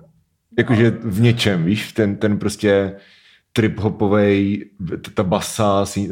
Jakože 0.58 0.92
v 1.04 1.22
něčem, 1.22 1.63
víš, 1.63 1.92
ten, 1.92 2.16
ten 2.16 2.38
prostě 2.38 2.96
trip-hopovej, 3.54 4.66
ta 5.13 5.24
basa 5.24 5.86
eh, 5.98 6.08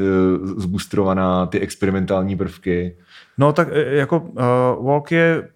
zbustrovaná, 0.58 1.46
ty 1.46 1.60
experimentální 1.60 2.36
prvky. 2.36 2.98
No 3.42 3.54
tak 3.54 3.68
eh, 3.72 3.96
jako 3.96 4.20
uh, 4.20 4.86
Walk 4.86 5.12
je 5.12 5.50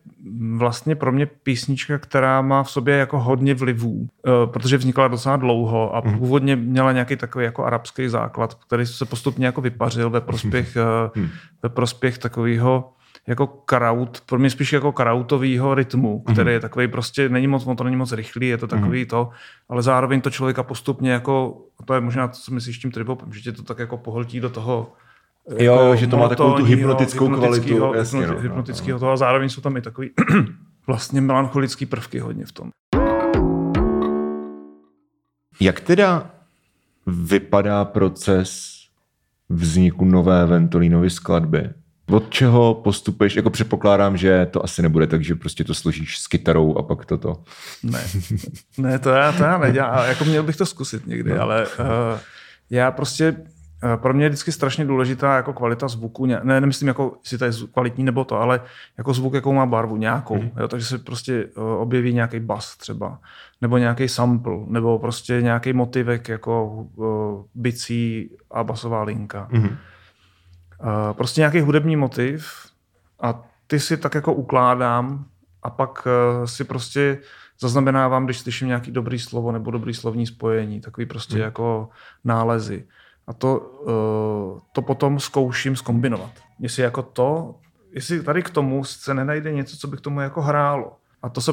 vlastně 0.58 0.96
pro 0.96 1.12
mě 1.12 1.26
písnička, 1.26 1.98
která 1.98 2.42
má 2.42 2.64
v 2.64 2.72
sobě 2.72 2.98
jako 2.98 3.20
hodně 3.20 3.54
vlivů, 3.54 3.94
uh, 3.94 4.52
protože 4.52 4.78
vznikla 4.78 5.08
docela 5.08 5.38
dlouho 5.38 5.96
a 5.96 6.02
mm. 6.06 6.18
původně 6.18 6.56
měla 6.56 6.92
nějaký 6.92 7.16
takový 7.16 7.46
jako 7.46 7.66
arabský 7.66 8.08
základ, 8.08 8.54
který 8.54 8.86
se 8.86 9.06
postupně 9.06 9.46
jako 9.46 9.62
vypařil 9.62 10.10
ve 10.10 10.22
prospěch, 10.22 10.78
mm. 11.16 11.30
ve 11.64 11.70
prospěch 11.70 12.18
takového 12.18 12.90
jako 13.28 13.48
kraut, 13.48 14.22
pro 14.26 14.40
mě 14.40 14.50
spíš 14.50 14.74
jako 14.74 14.92
krautovýho 14.92 15.76
rytmu, 15.76 16.24
mhm. 16.26 16.34
který 16.34 16.52
je 16.52 16.60
takový 16.60 16.88
prostě, 16.88 17.30
není 17.30 17.48
moc, 17.48 17.68
to 17.78 17.84
není 17.84 17.96
moc 17.96 18.12
rychlý, 18.12 18.48
je 18.48 18.58
to 18.58 18.68
takový 18.68 19.00
mm. 19.00 19.06
to, 19.06 19.30
ale 19.70 19.82
zároveň 19.82 20.22
to 20.22 20.30
člověka 20.30 20.64
postupně 20.64 21.12
jako, 21.12 21.62
to 21.86 21.94
je 21.94 22.02
možná 22.02 22.28
to, 22.28 22.34
co 22.34 22.54
myslíš 22.54 22.78
tím 22.78 22.92
tripopem, 22.92 23.34
že 23.34 23.42
tě 23.42 23.52
to 23.52 23.64
tak 23.64 23.80
jako 23.80 23.98
pohltí 23.98 24.40
do 24.40 24.50
toho 24.50 24.94
Jo, 25.50 25.74
jako 25.74 25.96
že 25.96 26.08
to 26.08 26.18
má 26.18 26.30
takovou 26.30 26.54
tu 26.54 26.64
hypnotickou 26.64 27.30
kvalitu. 27.30 27.94
Jasně, 27.94 28.28
no, 28.28 28.40
hypnotického 28.40 28.96
no, 28.96 29.00
toho 29.00 29.12
a 29.12 29.18
zároveň 29.18 29.50
jsou 29.50 29.62
tam 29.62 29.78
i 29.78 29.82
takový 29.82 30.10
vlastně 30.88 31.22
melancholický 31.22 31.86
prvky 31.86 32.20
hodně 32.20 32.46
v 32.46 32.52
tom. 32.52 32.70
Jak 35.60 35.80
teda 35.80 36.32
vypadá 37.08 37.86
proces 37.86 38.76
vzniku 39.50 40.06
nové 40.06 40.46
Ventolínovy 40.46 41.10
skladby? 41.10 41.70
Od 42.12 42.30
čeho 42.30 42.74
postupuješ? 42.74 43.36
Jako 43.36 43.50
předpokládám, 43.50 44.18
že 44.18 44.46
to 44.46 44.64
asi 44.64 44.82
nebude 44.82 45.08
tak, 45.08 45.24
že 45.24 45.36
prostě 45.36 45.64
to 45.64 45.74
složíš 45.74 46.20
s 46.20 46.28
kytarou 46.28 46.78
a 46.78 46.84
pak 46.84 47.06
toto. 47.06 47.44
Ne, 47.84 48.04
ne 48.78 49.00
to 49.00 49.10
já, 49.10 49.32
to 49.32 49.44
já 49.44 49.58
nedělám. 49.58 50.06
Jako 50.08 50.26
měl 50.26 50.44
bych 50.44 50.56
to 50.56 50.66
zkusit 50.66 51.08
někdy, 51.08 51.34
no. 51.34 51.42
ale 51.42 51.68
uh, 51.68 52.20
já 52.70 52.92
prostě 52.92 53.36
Eh, 53.36 53.55
pro 53.96 54.14
mě 54.14 54.26
je 54.26 54.30
vždycky 54.30 54.52
strašně 54.52 54.86
důležitá 54.86 55.36
jako 55.36 55.54
kvalita 55.54 55.88
zvuku. 55.88 56.26
Ne, 56.26 56.42
nemyslím 56.44 56.88
jako, 56.88 57.18
jestli 57.24 57.38
to 57.38 57.46
je 57.46 57.52
kvalitní 57.74 58.04
nebo 58.04 58.26
to, 58.26 58.42
ale 58.42 58.62
jako 58.98 59.14
zvuk, 59.14 59.34
jakou 59.34 59.54
má 59.54 59.66
barvu, 59.66 59.98
nějakou. 59.98 60.36
Mm-hmm. 60.36 60.52
Jo, 60.60 60.68
takže 60.68 60.86
se 60.86 60.98
prostě 60.98 61.46
uh, 61.46 61.64
objeví 61.64 62.14
nějaký 62.14 62.40
bas 62.40 62.78
třeba, 62.78 63.20
nebo 63.62 63.78
nějaký 63.78 64.08
sample, 64.08 64.58
nebo 64.68 65.00
prostě 65.00 65.42
nějaký 65.42 65.74
motivek 65.74 66.30
jako 66.30 66.66
uh, 66.66 67.44
bicí 67.56 68.30
a 68.52 68.64
basová 68.64 69.04
linka. 69.04 69.48
Mm-hmm. 69.52 69.78
Uh, 70.84 71.14
prostě 71.14 71.42
nějaký 71.42 71.60
hudební 71.60 71.96
motiv 71.96 72.52
a 73.22 73.44
ty 73.68 73.80
si 73.80 73.98
tak 73.98 74.16
jako 74.16 74.34
ukládám 74.34 75.26
a 75.64 75.70
pak 75.70 76.08
uh, 76.08 76.46
si 76.46 76.64
prostě 76.64 77.18
zaznamenávám, 77.60 78.26
když 78.26 78.40
slyším 78.40 78.68
nějaký 78.68 78.92
dobrý 78.92 79.20
slovo 79.20 79.52
nebo 79.52 79.72
dobrý 79.72 79.94
slovní 79.94 80.28
spojení, 80.28 80.82
takový 80.82 81.06
prostě 81.06 81.36
mm. 81.36 81.42
jako 81.42 81.90
nálezy. 82.24 82.84
A 83.28 83.34
to, 83.34 83.60
uh, 83.60 84.60
to 84.72 84.82
potom 84.82 85.20
zkouším 85.20 85.76
zkombinovat. 85.76 86.32
Jestli 86.60 86.84
jako 86.84 87.02
to, 87.02 87.56
jestli 87.92 88.24
tady 88.24 88.44
k 88.44 88.50
tomu 88.50 88.84
se 88.84 89.14
nenajde 89.14 89.54
něco, 89.54 89.78
co 89.78 89.88
by 89.88 89.98
k 89.98 90.02
tomu 90.02 90.22
jako 90.22 90.42
hrálo. 90.42 90.98
A 91.22 91.30
to 91.30 91.42
se 91.42 91.52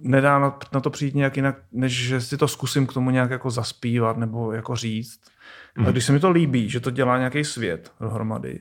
nedá 0.00 0.38
na, 0.38 0.58
na 0.72 0.80
to 0.80 0.90
přijít 0.90 1.14
nějak 1.14 1.36
jinak, 1.36 1.56
než 1.72 2.06
že 2.06 2.20
si 2.20 2.36
to 2.36 2.48
zkusím 2.48 2.86
k 2.86 2.92
tomu 2.92 3.10
nějak 3.10 3.30
jako 3.30 3.50
zaspívat 3.50 4.16
nebo 4.16 4.52
jako 4.52 4.76
říct. 4.76 5.20
A 5.86 5.90
když 5.90 6.04
se 6.04 6.12
mi 6.12 6.20
to 6.20 6.30
líbí, 6.30 6.68
že 6.68 6.80
to 6.80 6.90
dělá 6.90 7.18
nějaký 7.18 7.44
svět 7.44 7.92
dohromady, 8.00 8.60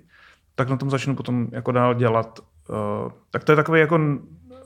tak 0.55 0.69
na 0.69 0.77
tom 0.77 0.89
začnu 0.89 1.15
potom 1.15 1.47
jako 1.51 1.71
dál 1.71 1.93
dělat. 1.93 2.39
Uh, 2.69 3.12
tak 3.31 3.43
to 3.43 3.51
je 3.51 3.55
takový 3.55 3.79
jako 3.79 3.99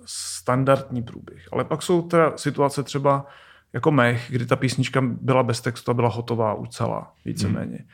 standardní 0.06 1.04
průběh. 1.04 1.48
Ale 1.52 1.64
pak 1.64 1.82
jsou 1.82 2.02
teda 2.02 2.38
situace 2.38 2.84
třeba, 2.84 3.26
jako 3.74 3.92
mech, 3.92 4.26
kdy 4.30 4.46
ta 4.46 4.56
písnička 4.56 5.02
byla 5.02 5.44
bez 5.44 5.62
textu 5.62 5.92
a 5.92 5.94
byla 5.94 6.10
hotová 6.10 6.54
už 6.54 6.70
celá, 6.70 7.14
víceméně. 7.26 7.78
Hmm. 7.78 7.88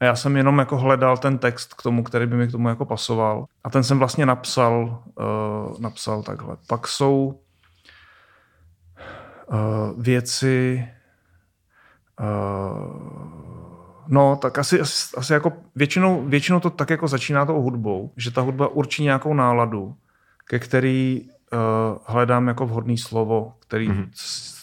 A 0.00 0.04
já 0.04 0.16
jsem 0.16 0.36
jenom 0.36 0.58
jako 0.58 0.76
hledal 0.76 1.16
ten 1.16 1.38
text 1.38 1.74
k 1.74 1.82
tomu, 1.82 2.02
který 2.02 2.26
by 2.26 2.36
mi 2.36 2.48
k 2.48 2.52
tomu 2.52 2.68
jako 2.68 2.84
pasoval. 2.84 3.44
A 3.64 3.70
ten 3.70 3.84
jsem 3.84 3.98
vlastně 3.98 4.26
napsal, 4.26 5.02
uh, 5.14 5.80
napsal 5.80 6.22
takhle. 6.22 6.56
Pak 6.66 6.88
jsou 6.88 7.40
uh, 9.52 10.02
věci, 10.02 10.88
uh, 12.20 12.26
no 14.08 14.36
tak 14.36 14.58
asi, 14.58 14.80
asi, 14.80 15.16
asi 15.16 15.32
jako 15.32 15.52
většinou, 15.74 16.24
většinou 16.28 16.60
to 16.60 16.70
tak 16.70 16.90
jako 16.90 17.08
začíná 17.08 17.46
tou 17.46 17.60
hudbou, 17.60 18.12
že 18.16 18.30
ta 18.30 18.40
hudba 18.40 18.68
určí 18.68 19.02
nějakou 19.02 19.34
náladu, 19.34 19.94
ke 20.44 20.58
který 20.58 21.28
uh, 21.52 21.58
hledám 22.06 22.48
jako 22.48 22.66
vhodný 22.66 22.98
slovo, 22.98 23.52
který 23.60 23.88
mm-hmm 23.88 24.57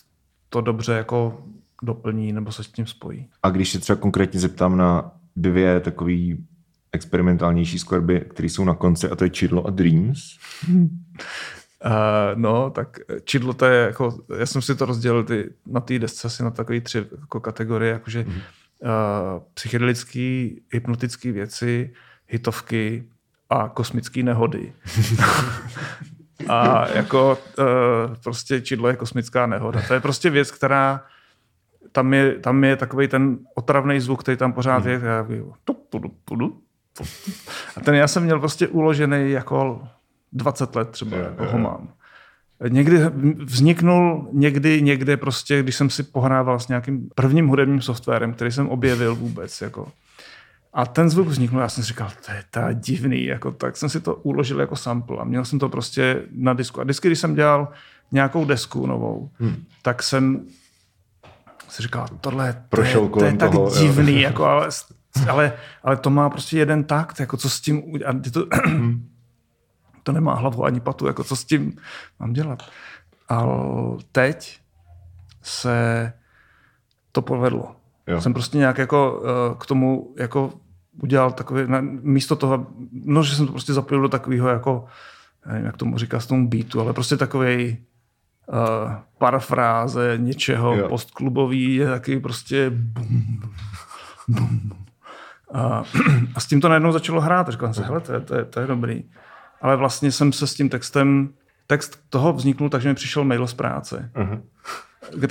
to 0.49 0.61
dobře 0.61 0.93
jako 0.93 1.43
doplní 1.83 2.33
nebo 2.33 2.51
se 2.51 2.63
s 2.63 2.67
tím 2.67 2.85
spojí. 2.85 3.27
A 3.43 3.49
když 3.49 3.71
se 3.71 3.79
třeba 3.79 3.99
konkrétně 3.99 4.39
zeptám 4.39 4.77
na 4.77 5.11
dvě 5.35 5.79
takové 5.79 6.13
experimentálnější 6.91 7.79
skladby, 7.79 8.25
které 8.29 8.49
jsou 8.49 8.65
na 8.65 8.75
konci, 8.75 9.09
a 9.09 9.15
to 9.15 9.23
je 9.23 9.29
Čidlo 9.29 9.67
a 9.67 9.69
Dreams. 9.69 10.19
Uh, 10.67 10.81
no, 12.35 12.69
tak 12.69 12.99
Čidlo 13.23 13.53
to 13.53 13.65
je 13.65 13.85
jako, 13.85 14.19
já 14.39 14.45
jsem 14.45 14.61
si 14.61 14.75
to 14.75 14.85
rozdělil 14.85 15.23
ty, 15.23 15.49
na 15.65 15.79
té 15.79 15.99
desce 15.99 16.27
asi 16.27 16.43
na 16.43 16.51
takové 16.51 16.81
tři 16.81 17.05
jako 17.21 17.39
kategorie, 17.39 17.91
jakože 17.91 18.23
mm-hmm. 18.23 18.31
uh, 18.31 19.43
psychedelický, 19.53 20.61
hypnotický 20.71 21.31
věci, 21.31 21.93
hitovky 22.27 23.03
a 23.49 23.69
kosmické 23.69 24.23
nehody. 24.23 24.73
A 26.47 26.87
jako 26.93 27.37
uh, 27.59 27.65
prostě 28.23 28.61
čidlo 28.61 28.87
je 28.87 28.95
kosmická 28.95 29.45
nehoda. 29.45 29.81
To 29.87 29.93
je 29.93 29.99
prostě 29.99 30.29
věc, 30.29 30.51
která 30.51 31.03
tam 31.91 32.13
je, 32.13 32.33
tam 32.39 32.63
je 32.63 32.75
takový 32.75 33.07
ten 33.07 33.37
otravný 33.55 33.99
zvuk, 33.99 34.23
který 34.23 34.37
tam 34.37 34.53
pořád 34.53 34.85
je. 34.85 35.01
A 37.75 37.81
ten 37.81 37.95
já 37.95 38.07
jsem 38.07 38.23
měl 38.23 38.39
prostě 38.39 38.67
uložený 38.67 39.31
jako 39.31 39.87
20 40.33 40.75
let 40.75 40.89
třeba, 40.89 41.17
jako 41.17 41.45
ho 41.45 41.57
mám. 41.57 41.89
Někdy 42.67 42.99
vzniknul 43.45 44.29
někdy 44.31 44.81
někde 44.81 45.17
prostě, 45.17 45.63
když 45.63 45.75
jsem 45.75 45.89
si 45.89 46.03
pohrával 46.03 46.59
s 46.59 46.67
nějakým 46.67 47.09
prvním 47.15 47.47
hudebním 47.47 47.81
softwarem, 47.81 48.33
který 48.33 48.51
jsem 48.51 48.69
objevil 48.69 49.15
vůbec. 49.15 49.61
Jako. 49.61 49.87
A 50.75 50.85
ten 50.85 51.09
zvuk 51.09 51.27
vzniknul, 51.27 51.61
já 51.61 51.69
jsem 51.69 51.83
si 51.83 51.87
říkal, 51.87 52.09
to 52.25 52.31
je 52.31 52.43
ta 52.49 52.73
divný, 52.73 53.25
jako, 53.25 53.51
tak 53.51 53.77
jsem 53.77 53.89
si 53.89 54.01
to 54.01 54.15
uložil 54.15 54.59
jako 54.59 54.75
sample 54.75 55.17
a 55.17 55.23
měl 55.23 55.45
jsem 55.45 55.59
to 55.59 55.69
prostě 55.69 56.21
na 56.31 56.53
disku. 56.53 56.81
A 56.81 56.83
vždycky, 56.83 57.07
když 57.07 57.19
jsem 57.19 57.35
dělal 57.35 57.67
nějakou 58.11 58.45
desku 58.45 58.85
novou, 58.85 59.29
hmm. 59.39 59.63
tak 59.81 60.03
jsem 60.03 60.47
si 61.69 61.83
říkal, 61.83 62.07
tohle 62.21 62.63
to 62.69 62.81
je, 62.81 62.93
to 63.09 63.25
je 63.25 63.33
tak 63.33 63.51
toho, 63.51 63.69
divný, 63.79 64.13
jo. 64.13 64.19
jako, 64.27 64.45
ale, 64.45 64.69
ale, 65.29 65.53
ale 65.83 65.97
to 65.97 66.09
má 66.09 66.29
prostě 66.29 66.57
jeden 66.57 66.83
takt, 66.83 67.19
jako 67.19 67.37
co 67.37 67.49
s 67.49 67.61
tím, 67.61 67.83
a 68.05 68.13
to, 68.31 68.45
to 70.03 70.11
nemá 70.11 70.33
hlavu 70.33 70.65
ani 70.65 70.79
patu, 70.79 71.07
jako 71.07 71.23
co 71.23 71.35
s 71.35 71.45
tím 71.45 71.77
mám 72.19 72.33
dělat. 72.33 72.63
A 73.29 73.45
teď 74.11 74.59
se 75.41 76.13
to 77.11 77.21
povedlo. 77.21 77.75
Jo. 78.07 78.21
Jsem 78.21 78.33
prostě 78.33 78.57
nějak 78.57 78.77
jako 78.77 79.21
uh, 79.21 79.57
k 79.57 79.65
tomu 79.65 80.13
jako 80.17 80.53
udělal 81.01 81.31
takový, 81.31 81.63
místo 82.01 82.35
toho, 82.35 82.67
no, 82.91 83.23
že 83.23 83.35
jsem 83.35 83.45
to 83.45 83.51
prostě 83.51 83.73
zapojil 83.73 84.01
do 84.01 84.09
takového 84.09 84.49
jako, 84.49 84.85
nevím, 85.45 85.65
jak 85.65 85.77
tomu 85.77 85.97
říká 85.97 86.19
s 86.19 86.27
tomu 86.27 86.47
beatu, 86.47 86.81
ale 86.81 86.93
prostě 86.93 87.17
takový 87.17 87.77
uh, 88.47 88.91
parafráze 89.17 90.13
něčeho 90.17 90.75
jo. 90.75 90.89
postklubový, 90.89 91.75
je 91.75 91.87
taky 91.87 92.19
prostě 92.19 92.69
bum, 92.69 93.41
bum. 94.27 94.71
A, 95.53 95.83
a 96.35 96.39
s 96.39 96.45
tím 96.45 96.61
to 96.61 96.69
najednou 96.69 96.91
začalo 96.91 97.21
hrát. 97.21 97.49
Říkal 97.49 97.73
jsem 97.73 97.83
si, 97.83 97.87
hele, 97.87 98.01
to 98.01 98.13
je, 98.13 98.19
to, 98.19 98.35
je, 98.35 98.45
to 98.45 98.59
je 98.59 98.67
dobrý. 98.67 99.03
Ale 99.61 99.75
vlastně 99.75 100.11
jsem 100.11 100.33
se 100.33 100.47
s 100.47 100.53
tím 100.53 100.69
textem, 100.69 101.29
text 101.67 101.99
toho 102.09 102.33
vzniknul, 102.33 102.69
takže 102.69 102.89
mi 102.89 102.95
přišel 102.95 103.23
mail 103.23 103.47
z 103.47 103.53
práce. 103.53 104.11
Uh-huh 104.15 104.41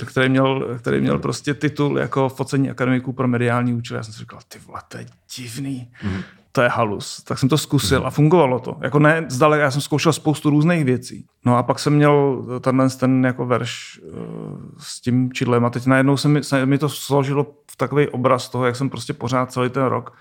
který 0.05 0.29
měl, 0.29 0.77
který 0.79 1.01
měl 1.01 1.19
prostě 1.19 1.53
titul 1.53 1.99
jako 1.99 2.29
focení 2.29 2.69
akademiků 2.69 3.13
pro 3.13 3.27
mediální 3.27 3.73
účely. 3.73 3.97
Já 3.97 4.03
jsem 4.03 4.13
si 4.13 4.19
říkal, 4.19 4.39
ty 4.47 4.59
vole, 4.59 4.81
to 4.87 4.97
je 4.97 5.05
divný. 5.37 5.91
Mm. 6.03 6.21
To 6.51 6.61
je 6.61 6.69
halus. 6.69 7.23
Tak 7.23 7.39
jsem 7.39 7.49
to 7.49 7.57
zkusil 7.57 7.99
mm. 7.99 8.05
a 8.05 8.09
fungovalo 8.09 8.59
to. 8.59 8.77
Jako 8.81 8.99
ne 8.99 9.25
zdaleka, 9.29 9.63
já 9.63 9.71
jsem 9.71 9.81
zkoušel 9.81 10.13
spoustu 10.13 10.49
různých 10.49 10.85
věcí. 10.85 11.25
No 11.45 11.57
a 11.57 11.63
pak 11.63 11.79
jsem 11.79 11.93
měl 11.93 12.45
tenhle 12.61 12.89
ten 12.89 13.25
jako 13.25 13.45
verš 13.45 13.99
uh, 14.03 14.59
s 14.77 15.01
tím 15.01 15.33
čidlem 15.33 15.65
a 15.65 15.69
teď 15.69 15.85
najednou 15.85 16.17
se 16.17 16.27
mi, 16.27 16.43
se 16.43 16.65
mi 16.65 16.77
to 16.77 16.89
složilo 16.89 17.43
v 17.71 17.75
takový 17.77 18.07
obraz 18.07 18.49
toho, 18.49 18.65
jak 18.65 18.75
jsem 18.75 18.89
prostě 18.89 19.13
pořád 19.13 19.51
celý 19.51 19.69
ten 19.69 19.83
rok 19.83 20.13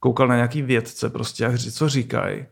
koukal 0.00 0.28
na 0.28 0.34
nějaký 0.34 0.62
vědce 0.62 1.10
prostě, 1.10 1.44
jak, 1.44 1.58
co 1.58 1.88
říkají. 1.88 2.46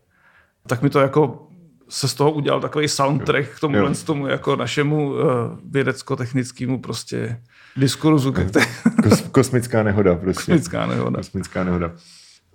Tak 0.67 0.81
mi 0.81 0.89
to 0.89 0.99
jako 0.99 1.47
se 1.89 2.07
z 2.07 2.13
toho 2.13 2.31
udělal 2.31 2.61
takový 2.61 2.87
soundtrack 2.87 3.47
k 3.55 3.59
tomu, 3.59 3.93
tomu 4.05 4.27
jako 4.27 4.55
našemu 4.55 5.09
uh, 5.09 5.19
vědecko-technickému 5.63 6.79
prostě 6.79 7.41
diskurzu. 7.77 8.33
Kos, 9.03 9.21
kosmická 9.21 9.83
nehoda 9.83 10.15
prostě. 10.15 10.51
Kosmická 10.51 10.85
nehoda. 10.85 11.17
Kosmická 11.17 11.63
nehoda. 11.63 11.91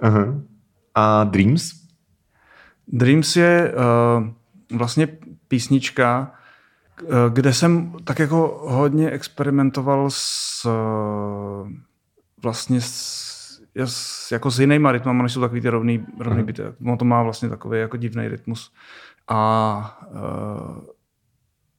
Aha. 0.01 0.35
A 0.95 1.25
Dreams? 1.25 1.73
Dreams 2.89 3.37
je 3.37 3.75
uh, 3.75 4.79
vlastně 4.79 5.09
písnička, 5.49 6.33
kde 7.33 7.53
jsem 7.53 7.93
tak 8.05 8.19
jako 8.19 8.65
hodně 8.67 9.11
experimentoval 9.11 10.07
s, 10.11 10.67
vlastně 12.43 12.81
s, 12.81 14.31
jako 14.33 14.51
s 14.51 14.61
jinýma 14.61 14.93
rytmama, 14.93 15.23
než 15.23 15.33
jsou 15.33 15.41
takový 15.41 15.61
ty 15.61 15.69
rovný, 15.69 16.07
rovný 16.21 16.41
uh 16.41 16.47
byty. 16.47 16.63
On 16.87 16.99
to 16.99 17.05
má 17.05 17.23
vlastně 17.23 17.49
takový 17.49 17.81
jako 17.81 17.97
divný 17.97 18.29
rytmus. 18.29 18.73
A 19.33 20.01
uh, 20.11 20.85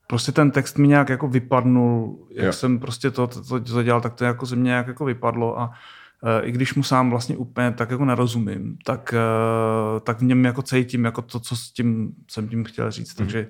prostě 0.08 0.32
ten 0.32 0.52
text 0.52 0.78
mi 0.78 0.88
nějak 0.88 1.10
jako 1.10 1.28
vypadnul, 1.28 2.28
jak 2.32 2.46
jo. 2.46 2.54
jsem 2.54 2.80
prostě 2.80 3.12
to, 3.12 3.28
to, 3.28 3.44
to, 3.44 3.60
to 3.60 3.84
dělal, 3.84 4.02
tak 4.02 4.13
to 4.13 4.26
jako 4.26 4.46
ze 4.46 4.56
mě 4.56 4.68
nějak 4.68 4.88
jako 4.88 5.06
vypadlo 5.06 5.60
a 5.60 5.68
uh, 5.68 6.48
i 6.48 6.52
když 6.52 6.76
mu 6.76 6.84
sám 6.84 7.10
vlastně 7.10 7.38
úplně 7.38 7.72
tak 7.72 7.92
jako 7.92 8.06
nerozumím, 8.06 8.78
tak, 8.86 9.13
uh, 9.13 10.00
tak 10.00 10.20
v 10.20 10.24
něm 10.24 10.46
jako 10.46 10.62
cítím 10.62 11.06
jako 11.06 11.22
to, 11.22 11.39
co 11.39 11.56
s 11.56 11.72
tím 11.72 12.12
jsem 12.32 12.48
tím 12.48 12.63
chtěl 12.63 12.92
říct. 12.92 13.20
Mm. 13.20 13.26
Takže 13.26 13.48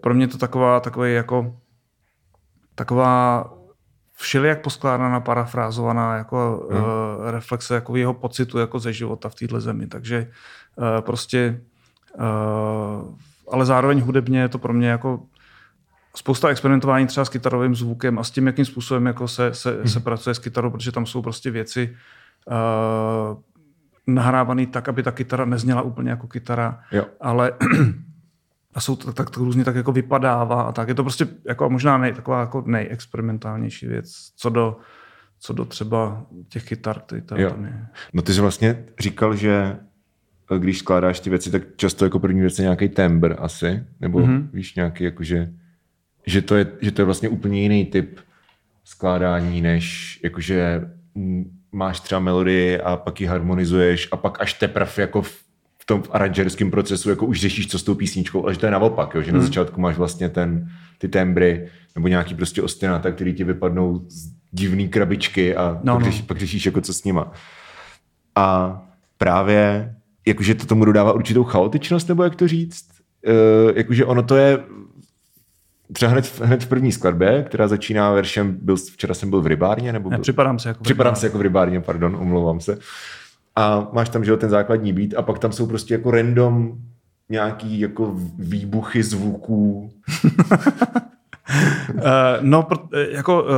pro 0.00 0.14
mě 0.14 0.28
to 0.28 0.38
taková, 0.38 0.80
takový 0.80 1.14
jako 1.14 1.56
taková 2.74 3.50
všelijak 4.18 4.62
poskládaná, 4.62 5.20
parafrázovaná 5.20 6.16
jako 6.16 6.68
hmm. 6.70 6.82
uh, 6.82 7.30
reflexe 7.30 7.74
jako 7.74 7.96
jeho 7.96 8.14
pocitu 8.14 8.58
jako 8.58 8.78
ze 8.78 8.92
života 8.92 9.28
v 9.28 9.34
této 9.34 9.60
zemi. 9.60 9.86
Takže 9.86 10.30
uh, 10.76 10.84
prostě, 11.00 11.60
uh, 12.18 13.14
ale 13.52 13.66
zároveň 13.66 14.00
hudebně 14.00 14.40
je 14.40 14.48
to 14.48 14.58
pro 14.58 14.72
mě 14.72 14.88
jako 14.88 15.20
spousta 16.16 16.48
experimentování 16.48 17.06
třeba 17.06 17.24
s 17.24 17.28
kytarovým 17.28 17.74
zvukem 17.74 18.18
a 18.18 18.24
s 18.24 18.30
tím, 18.30 18.46
jakým 18.46 18.64
způsobem 18.64 19.06
jako 19.06 19.28
se, 19.28 19.54
se, 19.54 19.70
hmm. 19.70 19.88
se 19.88 20.00
pracuje 20.00 20.34
s 20.34 20.38
kytarou, 20.38 20.70
protože 20.70 20.92
tam 20.92 21.06
jsou 21.06 21.22
prostě 21.22 21.50
věci 21.50 21.96
uh, 22.46 23.42
nahrávané 24.06 24.66
tak, 24.66 24.88
aby 24.88 25.02
ta 25.02 25.12
kytara 25.12 25.44
nezněla 25.44 25.82
úplně 25.82 26.10
jako 26.10 26.26
kytara, 26.26 26.80
jo. 26.92 27.04
ale 27.20 27.52
a 28.74 28.80
jsou 28.80 28.96
to 28.96 29.12
tak, 29.12 29.30
to 29.30 29.40
různě 29.40 29.64
tak 29.64 29.74
jako 29.74 29.92
vypadává 29.92 30.62
a 30.62 30.72
tak. 30.72 30.88
Je 30.88 30.94
to 30.94 31.02
prostě 31.02 31.26
jako 31.48 31.70
možná 31.70 31.98
nej, 31.98 32.12
taková 32.12 32.40
jako 32.40 32.64
nejexperimentálnější 32.66 33.86
věc, 33.86 34.12
co 34.36 34.50
do, 34.50 34.76
co 35.38 35.52
do 35.52 35.64
třeba 35.64 36.26
těch 36.48 36.64
kytar, 36.64 37.00
který 37.00 37.22
tam, 37.22 37.38
tam 37.38 37.64
je. 37.64 37.86
No 38.12 38.22
ty 38.22 38.34
jsi 38.34 38.40
vlastně 38.40 38.84
říkal, 39.00 39.36
že 39.36 39.50
eh, 39.52 39.87
když 40.56 40.78
skládáš 40.78 41.20
ty 41.20 41.30
věci, 41.30 41.50
tak 41.50 41.62
často 41.76 42.04
jako 42.04 42.18
první 42.18 42.40
věc 42.40 42.58
je 42.58 42.62
nějaký 42.62 42.88
tembr 42.88 43.34
asi, 43.38 43.82
nebo 44.00 44.18
mm-hmm. 44.18 44.48
víš 44.52 44.74
nějaký 44.74 45.04
jakože, 45.04 45.52
že 46.26 46.42
to, 46.42 46.56
je, 46.56 46.66
že 46.80 46.90
to 46.90 47.00
je 47.00 47.06
vlastně 47.06 47.28
úplně 47.28 47.62
jiný 47.62 47.84
typ 47.84 48.20
skládání, 48.84 49.60
než 49.60 50.20
jakože 50.24 50.88
máš 51.72 52.00
třeba 52.00 52.20
melodii 52.20 52.80
a 52.80 52.96
pak 52.96 53.20
ji 53.20 53.26
harmonizuješ 53.26 54.08
a 54.12 54.16
pak 54.16 54.40
až 54.40 54.52
teprve 54.52 54.92
jako 54.96 55.22
v 55.22 55.44
tom 55.86 56.02
aranžerském 56.10 56.70
procesu 56.70 57.10
jako 57.10 57.26
už 57.26 57.40
řešíš, 57.40 57.68
co 57.68 57.78
s 57.78 57.82
tou 57.82 57.94
písničkou, 57.94 58.44
ale 58.44 58.54
že 58.54 58.60
to 58.60 58.66
je 58.66 58.72
naopak, 58.72 59.14
jo, 59.14 59.22
že 59.22 59.30
hmm. 59.30 59.40
na 59.40 59.46
začátku 59.46 59.80
máš 59.80 59.96
vlastně 59.96 60.28
ten, 60.28 60.68
ty 60.98 61.08
tembry 61.08 61.68
nebo 61.94 62.08
nějaký 62.08 62.34
prostě 62.34 62.62
ostinata, 62.62 63.12
který 63.12 63.34
ti 63.34 63.44
vypadnou 63.44 64.04
z 64.08 64.32
divný 64.52 64.88
krabičky 64.88 65.56
a 65.56 65.80
no, 65.82 65.94
pak, 65.94 66.04
no. 66.04 66.10
Řešíš, 66.10 66.22
pak 66.22 66.38
řešíš 66.38 66.66
jako 66.66 66.80
co 66.80 66.94
s 66.94 67.04
nima. 67.04 67.32
A 68.34 68.78
právě 69.18 69.94
jakože 70.28 70.54
to 70.54 70.66
tomu 70.66 70.84
dodává 70.84 71.12
určitou 71.12 71.44
chaotičnost, 71.44 72.08
nebo 72.08 72.24
jak 72.24 72.36
to 72.36 72.48
říct, 72.48 72.84
uh, 73.26 73.76
jakože 73.76 74.04
ono 74.04 74.22
to 74.22 74.36
je 74.36 74.58
třeba 75.92 76.10
hned, 76.10 76.40
hned 76.40 76.64
v 76.64 76.68
první 76.68 76.92
skladbě, 76.92 77.44
která 77.48 77.68
začíná 77.68 78.12
veršem, 78.12 78.58
byl, 78.62 78.76
včera 78.76 79.14
jsem 79.14 79.30
byl 79.30 79.40
v 79.40 79.46
rybárně, 79.46 79.92
nebo 79.92 80.08
byl, 80.08 80.18
ne, 80.18 80.22
připadám 80.22 80.58
se 80.58 80.68
jako 80.68 80.78
v 80.78 80.82
Připadám 80.82 81.16
se 81.16 81.26
jako 81.26 81.38
v 81.38 81.42
rybárně, 81.42 81.80
pardon, 81.80 82.16
omlouvám 82.16 82.60
se. 82.60 82.78
A 83.56 83.88
máš 83.92 84.08
tam, 84.08 84.24
že 84.24 84.36
ten 84.36 84.50
základní 84.50 84.92
beat 84.92 85.14
a 85.16 85.22
pak 85.22 85.38
tam 85.38 85.52
jsou 85.52 85.66
prostě 85.66 85.94
jako 85.94 86.10
random 86.10 86.78
nějaký 87.28 87.80
jako 87.80 88.14
výbuchy 88.38 89.02
zvuků. 89.02 89.90
uh, 91.94 92.00
no, 92.40 92.68
eh, 92.94 93.06
jako 93.10 93.42
uh, 93.42 93.48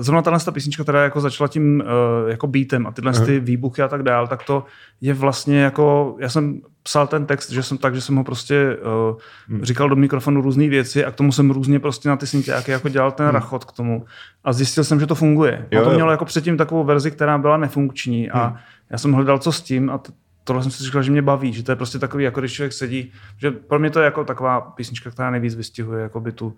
zrovna 0.00 0.22
tahle 0.22 0.40
ta 0.40 0.52
písnička, 0.52 0.82
která 0.82 1.02
jako 1.02 1.20
začala 1.20 1.48
tím 1.48 1.82
uh, 2.24 2.30
jako 2.30 2.46
beatem 2.46 2.86
a 2.86 2.92
tyhle 2.92 3.12
uh-huh. 3.12 3.26
ty 3.26 3.40
výbuchy 3.40 3.82
a 3.82 3.88
tak 3.88 4.02
dál, 4.02 4.26
tak 4.26 4.42
to 4.42 4.64
je 5.00 5.14
vlastně 5.14 5.60
jako, 5.60 6.16
já 6.18 6.28
jsem 6.28 6.60
psal 6.82 7.06
ten 7.06 7.26
text, 7.26 7.50
že 7.50 7.62
jsem 7.62 7.78
tak, 7.78 7.94
že 7.94 8.00
jsem 8.00 8.16
ho 8.16 8.24
prostě 8.24 8.76
uh, 9.10 9.16
hmm. 9.48 9.64
říkal 9.64 9.88
do 9.88 9.96
mikrofonu 9.96 10.40
různé 10.40 10.68
věci 10.68 11.04
a 11.04 11.10
k 11.10 11.14
tomu 11.14 11.32
jsem 11.32 11.50
různě 11.50 11.80
prostě 11.80 12.08
na 12.08 12.16
ty 12.16 12.26
syntiáky 12.26 12.70
jako 12.70 12.88
dělal 12.88 13.12
ten 13.12 13.26
hmm. 13.26 13.34
rachot 13.34 13.64
k 13.64 13.72
tomu 13.72 14.04
a 14.44 14.52
zjistil 14.52 14.84
jsem, 14.84 15.00
že 15.00 15.06
to 15.06 15.14
funguje. 15.14 15.66
Jo, 15.70 15.80
a 15.80 15.84
to 15.84 15.90
mělo 15.90 16.10
jako 16.10 16.24
předtím 16.24 16.56
takovou 16.56 16.84
verzi, 16.84 17.10
která 17.10 17.38
byla 17.38 17.56
nefunkční 17.56 18.22
hmm. 18.22 18.42
a 18.42 18.56
já 18.90 18.98
jsem 18.98 19.12
hledal, 19.12 19.38
co 19.38 19.52
s 19.52 19.62
tím 19.62 19.90
a 19.90 19.98
t- 19.98 20.12
tohle 20.44 20.62
jsem 20.62 20.72
si 20.72 20.84
říkal, 20.84 21.02
že 21.02 21.12
mě 21.12 21.22
baví, 21.22 21.52
že 21.52 21.62
to 21.62 21.72
je 21.72 21.76
prostě 21.76 21.98
takový, 21.98 22.24
jako 22.24 22.40
když 22.40 22.52
člověk 22.52 22.72
sedí, 22.72 23.12
že 23.36 23.50
pro 23.50 23.78
mě 23.78 23.90
to 23.90 24.00
je 24.00 24.04
jako 24.04 24.24
taková 24.24 24.60
písnička, 24.60 25.10
která 25.10 25.30
nejvíc 25.30 25.54
vystihuje 25.54 26.02
jako 26.02 26.20
by 26.20 26.32
tu 26.32 26.56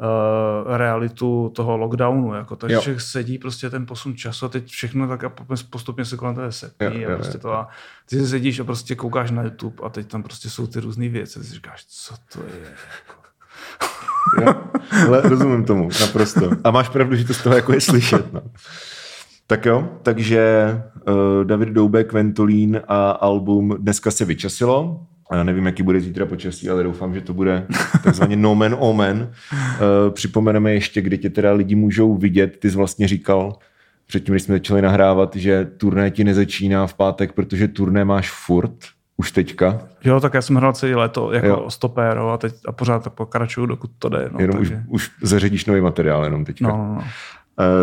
uh, 0.00 0.76
realitu 0.76 1.52
toho 1.54 1.76
lockdownu. 1.76 2.34
Jako 2.34 2.56
to, 2.56 2.68
že 2.68 2.76
člověk 2.76 3.00
sedí 3.00 3.38
prostě 3.38 3.70
ten 3.70 3.86
posun 3.86 4.16
času 4.16 4.46
a 4.46 4.48
teď 4.48 4.66
všechno 4.66 5.08
tak 5.08 5.24
a 5.24 5.32
postupně 5.70 6.04
se 6.04 6.16
kolem 6.16 6.34
toho 6.34 6.52
setí 6.52 7.00
jo, 7.00 7.12
a 7.12 7.16
prostě 7.16 7.36
jo, 7.36 7.40
to 7.40 7.52
a 7.52 7.68
ty 8.08 8.18
se 8.18 8.28
sedíš 8.28 8.60
a 8.60 8.64
prostě 8.64 8.94
koukáš 8.94 9.30
na 9.30 9.42
YouTube 9.42 9.76
a 9.82 9.88
teď 9.88 10.06
tam 10.06 10.22
prostě 10.22 10.50
jsou 10.50 10.66
ty 10.66 10.80
různé 10.80 11.08
věci 11.08 11.38
a 11.38 11.42
ty 11.42 11.48
si 11.48 11.54
říkáš, 11.54 11.84
co 11.88 12.14
to 12.32 12.38
je. 12.40 12.60
Jako. 12.62 13.20
Jo, 14.42 14.54
ale 15.06 15.20
rozumím 15.20 15.64
tomu, 15.64 15.88
naprosto. 16.00 16.50
A 16.64 16.70
máš 16.70 16.88
pravdu, 16.88 17.16
že 17.16 17.24
to 17.24 17.34
z 17.34 17.42
toho 17.42 17.56
jako 17.56 17.72
je 17.72 17.80
slyšet. 17.80 18.32
No. 18.32 18.42
Tak 19.46 19.66
jo, 19.66 19.88
takže 20.02 20.74
uh, 21.08 21.44
David 21.44 21.68
Doubek, 21.68 22.12
Ventolín 22.12 22.80
a 22.88 23.10
album 23.10 23.76
dneska 23.78 24.10
se 24.10 24.24
vyčasilo. 24.24 25.06
Já 25.32 25.42
nevím, 25.42 25.66
jaký 25.66 25.82
bude 25.82 26.00
zítra 26.00 26.26
počasí, 26.26 26.70
ale 26.70 26.82
doufám, 26.82 27.14
že 27.14 27.20
to 27.20 27.34
bude 27.34 27.66
takzvaně 28.02 28.36
nomen 28.36 28.76
omen. 28.78 29.30
Uh, 29.52 30.10
připomeneme 30.10 30.74
ještě, 30.74 31.00
kdy 31.02 31.18
tě 31.18 31.30
teda 31.30 31.52
lidi 31.52 31.74
můžou 31.74 32.16
vidět. 32.16 32.56
Ty 32.60 32.70
jsi 32.70 32.76
vlastně 32.76 33.08
říkal 33.08 33.56
předtím, 34.06 34.34
když 34.34 34.42
jsme 34.42 34.54
začali 34.54 34.82
nahrávat, 34.82 35.36
že 35.36 35.64
turné 35.76 36.10
ti 36.10 36.24
nezačíná 36.24 36.86
v 36.86 36.94
pátek, 36.94 37.32
protože 37.32 37.68
turné 37.68 38.04
máš 38.04 38.30
furt 38.30 38.74
už 39.16 39.32
teďka. 39.32 39.80
Jo, 40.04 40.20
tak 40.20 40.34
já 40.34 40.42
jsem 40.42 40.56
hrál 40.56 40.72
celé 40.72 40.94
léto 40.94 41.32
jako 41.32 41.46
jo. 41.46 41.70
stopéro 41.70 42.30
a 42.30 42.38
teď 42.38 42.54
a 42.66 42.72
pořád 42.72 43.04
tak 43.04 43.12
pokračuju, 43.12 43.66
dokud 43.66 43.90
to 43.98 44.08
jde. 44.08 44.28
No, 44.32 44.40
jenom 44.40 44.56
takže... 44.56 44.82
už, 44.88 45.08
už 45.08 45.10
zařadíš 45.22 45.66
nový 45.66 45.80
materiál 45.80 46.24
jenom 46.24 46.44
teďka. 46.44 46.68
No, 46.68 46.76
no, 46.76 46.94
no. 46.94 47.00
Uh, 47.00 47.04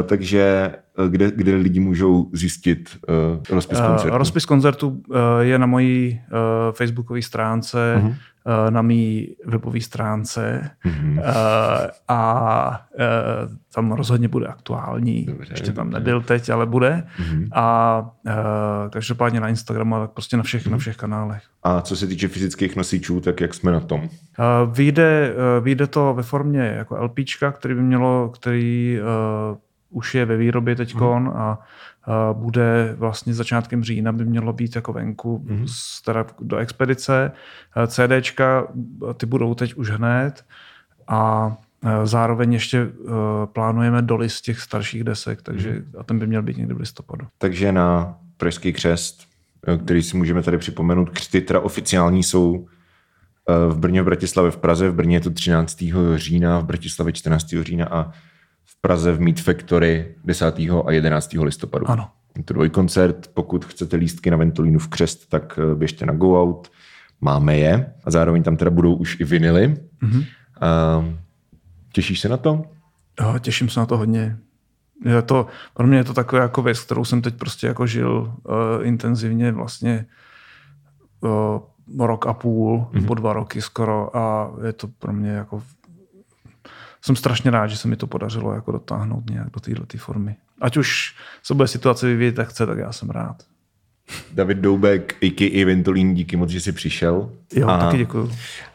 takže 0.07 0.71
kde, 1.07 1.31
kde 1.35 1.55
lidi 1.55 1.79
můžou 1.79 2.29
zjistit 2.33 2.97
uh, 3.09 3.55
rozpis 3.55 3.79
koncertu? 3.79 4.11
Uh, 4.11 4.17
rozpis 4.17 4.45
koncertu 4.45 4.87
uh, 4.89 5.17
je 5.39 5.59
na 5.59 5.65
mojí 5.65 6.21
uh, 6.31 6.37
facebookové 6.71 7.21
stránce, 7.21 8.01
uh-huh. 8.01 8.07
uh, 8.07 8.15
na 8.69 8.81
mý 8.81 9.35
webové 9.45 9.81
stránce 9.81 10.71
uh-huh. 10.85 11.17
uh, 11.17 11.23
a 12.07 12.87
uh, 12.93 13.55
tam 13.75 13.91
rozhodně 13.91 14.27
bude 14.27 14.47
aktuální. 14.47 15.25
Dobře, 15.25 15.53
Ještě 15.53 15.71
tam 15.71 15.87
dobře. 15.87 15.99
nebyl 15.99 16.21
teď, 16.21 16.49
ale 16.49 16.65
bude. 16.65 17.03
Uh-huh. 17.19 17.47
A 17.51 18.01
uh, 18.25 18.33
každopádně 18.89 19.39
na 19.39 19.49
Instagramu, 19.49 19.95
ale 19.95 20.07
prostě 20.07 20.37
na 20.37 20.43
všech, 20.43 20.65
uh-huh. 20.65 20.71
na 20.71 20.77
všech 20.77 20.97
kanálech. 20.97 21.43
A 21.63 21.81
co 21.81 21.95
se 21.95 22.07
týče 22.07 22.27
fyzických 22.27 22.75
nosičů, 22.75 23.19
tak 23.19 23.41
jak 23.41 23.53
jsme 23.53 23.71
na 23.71 23.79
tom? 23.79 23.99
Uh, 24.01 24.07
vyjde, 24.73 25.33
uh, 25.57 25.63
vyjde 25.63 25.87
to 25.87 26.13
ve 26.13 26.23
formě 26.23 26.61
jako 26.61 27.03
LPčka, 27.03 27.51
který 27.51 27.75
by 27.75 27.81
mělo, 27.81 28.29
který 28.29 28.97
uh, 29.51 29.57
už 29.89 30.15
je 30.15 30.25
ve 30.25 30.37
výrobě 30.37 30.75
teď 30.75 30.95
mm. 30.95 31.01
a, 31.03 31.31
a 31.33 31.59
bude 32.33 32.95
vlastně 32.97 33.33
začátkem 33.33 33.83
října 33.83 34.11
by 34.11 34.25
mělo 34.25 34.53
být 34.53 34.75
jako 34.75 34.93
venku 34.93 35.45
mm. 35.49 35.65
teda 36.05 36.25
do 36.41 36.57
expedice. 36.57 37.31
CDčka 37.87 38.67
ty 39.17 39.25
budou 39.25 39.53
teď 39.53 39.73
už 39.73 39.89
hned 39.89 40.45
a 41.07 41.53
zároveň 42.03 42.53
ještě 42.53 42.87
plánujeme 43.45 44.01
dolis 44.01 44.41
těch 44.41 44.59
starších 44.59 45.03
desek, 45.03 45.41
takže 45.41 45.71
mm. 45.71 45.91
a 45.99 46.03
ten 46.03 46.19
by 46.19 46.27
měl 46.27 46.41
být 46.41 46.57
někdy 46.57 46.73
v 46.73 46.79
listopadu. 46.79 47.27
Takže 47.37 47.71
na 47.71 48.17
Pražský 48.37 48.73
křest, 48.73 49.27
který 49.83 50.03
si 50.03 50.17
můžeme 50.17 50.43
tady 50.43 50.57
připomenout, 50.57 51.09
křty 51.09 51.41
teda 51.41 51.59
oficiální 51.59 52.23
jsou 52.23 52.67
v 53.69 53.77
Brně, 53.79 54.01
v 54.01 54.05
Bratislavě, 54.05 54.51
v 54.51 54.57
Praze. 54.57 54.89
V 54.89 54.95
Brně 54.95 55.15
je 55.15 55.21
to 55.21 55.31
13. 55.31 55.83
října, 56.15 56.59
v 56.59 56.65
Bratislavě 56.65 57.13
14. 57.13 57.55
října 57.61 57.87
a 57.91 58.11
v 58.77 58.81
Praze 58.81 59.11
v 59.11 59.21
Meet 59.21 59.41
Factory 59.41 60.15
10. 60.23 60.59
a 60.85 60.91
11. 60.91 61.33
listopadu. 61.33 61.89
Ano. 61.89 62.09
Je 62.37 62.43
to 62.43 62.53
dvojkoncert, 62.53 63.27
pokud 63.33 63.65
chcete 63.65 63.97
lístky 63.97 64.31
na 64.31 64.37
Ventolínu 64.37 64.79
v 64.79 64.87
Křest, 64.87 65.29
tak 65.29 65.59
eh, 65.61 65.75
běžte 65.75 66.05
na 66.05 66.13
Go 66.13 66.41
Out, 66.41 66.71
máme 67.21 67.57
je 67.57 67.93
a 68.03 68.11
zároveň 68.11 68.43
tam 68.43 68.57
teda 68.57 68.71
budou 68.71 68.95
už 68.95 69.19
i 69.19 69.23
vinily. 69.23 69.77
Mm-hmm. 70.03 70.25
Uh, 70.99 71.05
těšíš 71.93 72.19
se 72.19 72.29
na 72.29 72.37
to? 72.37 72.65
Jo, 73.21 73.39
těším 73.39 73.69
se 73.69 73.79
na 73.79 73.85
to 73.85 73.97
hodně. 73.97 74.37
Je 75.05 75.21
to, 75.21 75.47
pro 75.73 75.87
mě 75.87 75.97
je 75.97 76.03
to 76.03 76.13
taková 76.13 76.41
jako 76.41 76.61
věc, 76.61 76.79
kterou 76.79 77.05
jsem 77.05 77.21
teď 77.21 77.35
prostě 77.35 77.67
jako 77.67 77.87
žil 77.87 78.33
uh, 78.43 78.53
intenzivně 78.87 79.51
vlastně 79.51 80.05
uh, 81.19 82.07
rok 82.07 82.27
a 82.27 82.33
půl, 82.33 82.79
mm-hmm. 82.79 83.05
po 83.05 83.13
dva 83.13 83.33
roky 83.33 83.61
skoro 83.61 84.17
a 84.17 84.51
je 84.65 84.73
to 84.73 84.87
pro 84.87 85.13
mě 85.13 85.29
jako 85.29 85.63
jsem 87.07 87.15
strašně 87.15 87.51
rád, 87.51 87.67
že 87.67 87.77
se 87.77 87.87
mi 87.87 87.95
to 87.95 88.07
podařilo 88.07 88.53
jako 88.53 88.71
dotáhnout 88.71 89.29
nějak 89.29 89.49
do 89.51 89.59
této 89.59 89.97
formy. 89.97 90.35
Ať 90.61 90.77
už 90.77 91.15
se 91.43 91.53
bude 91.53 91.67
situace 91.67 92.07
vyvíjet 92.07 92.37
jak 92.37 92.47
chce, 92.47 92.65
tak 92.65 92.77
já 92.77 92.91
jsem 92.91 93.09
rád. 93.09 93.43
David 94.33 94.57
Doubek, 94.57 95.15
a.k.a. 95.23 95.65
Ventolín, 95.65 96.13
díky 96.13 96.37
moc, 96.37 96.49
že 96.49 96.61
jsi 96.61 96.71
přišel. 96.71 97.31
Jo, 97.53 97.67
a, 97.67 97.77
taky 97.77 97.97
děkuji. 97.97 98.31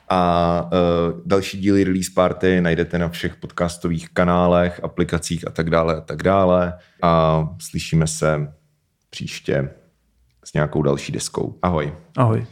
A 0.09 0.63
uh, 0.63 1.21
další 1.27 1.61
díly 1.61 1.85
Release 1.85 2.11
Party 2.15 2.61
najdete 2.61 2.99
na 2.99 3.09
všech 3.09 3.37
podcastových 3.37 4.09
kanálech, 4.09 4.85
aplikacích 4.85 5.47
a 5.47 5.51
tak 5.51 5.71
dále 5.71 5.97
a 5.97 6.01
tak 6.01 6.23
dále. 6.23 6.75
A 7.03 7.49
slyšíme 7.59 8.07
se 8.07 8.53
příště 9.11 9.71
s 10.45 10.53
nějakou 10.53 10.83
další 10.83 11.13
deskou. 11.13 11.59
Ahoj. 11.63 11.95
Ahoj. 12.17 12.47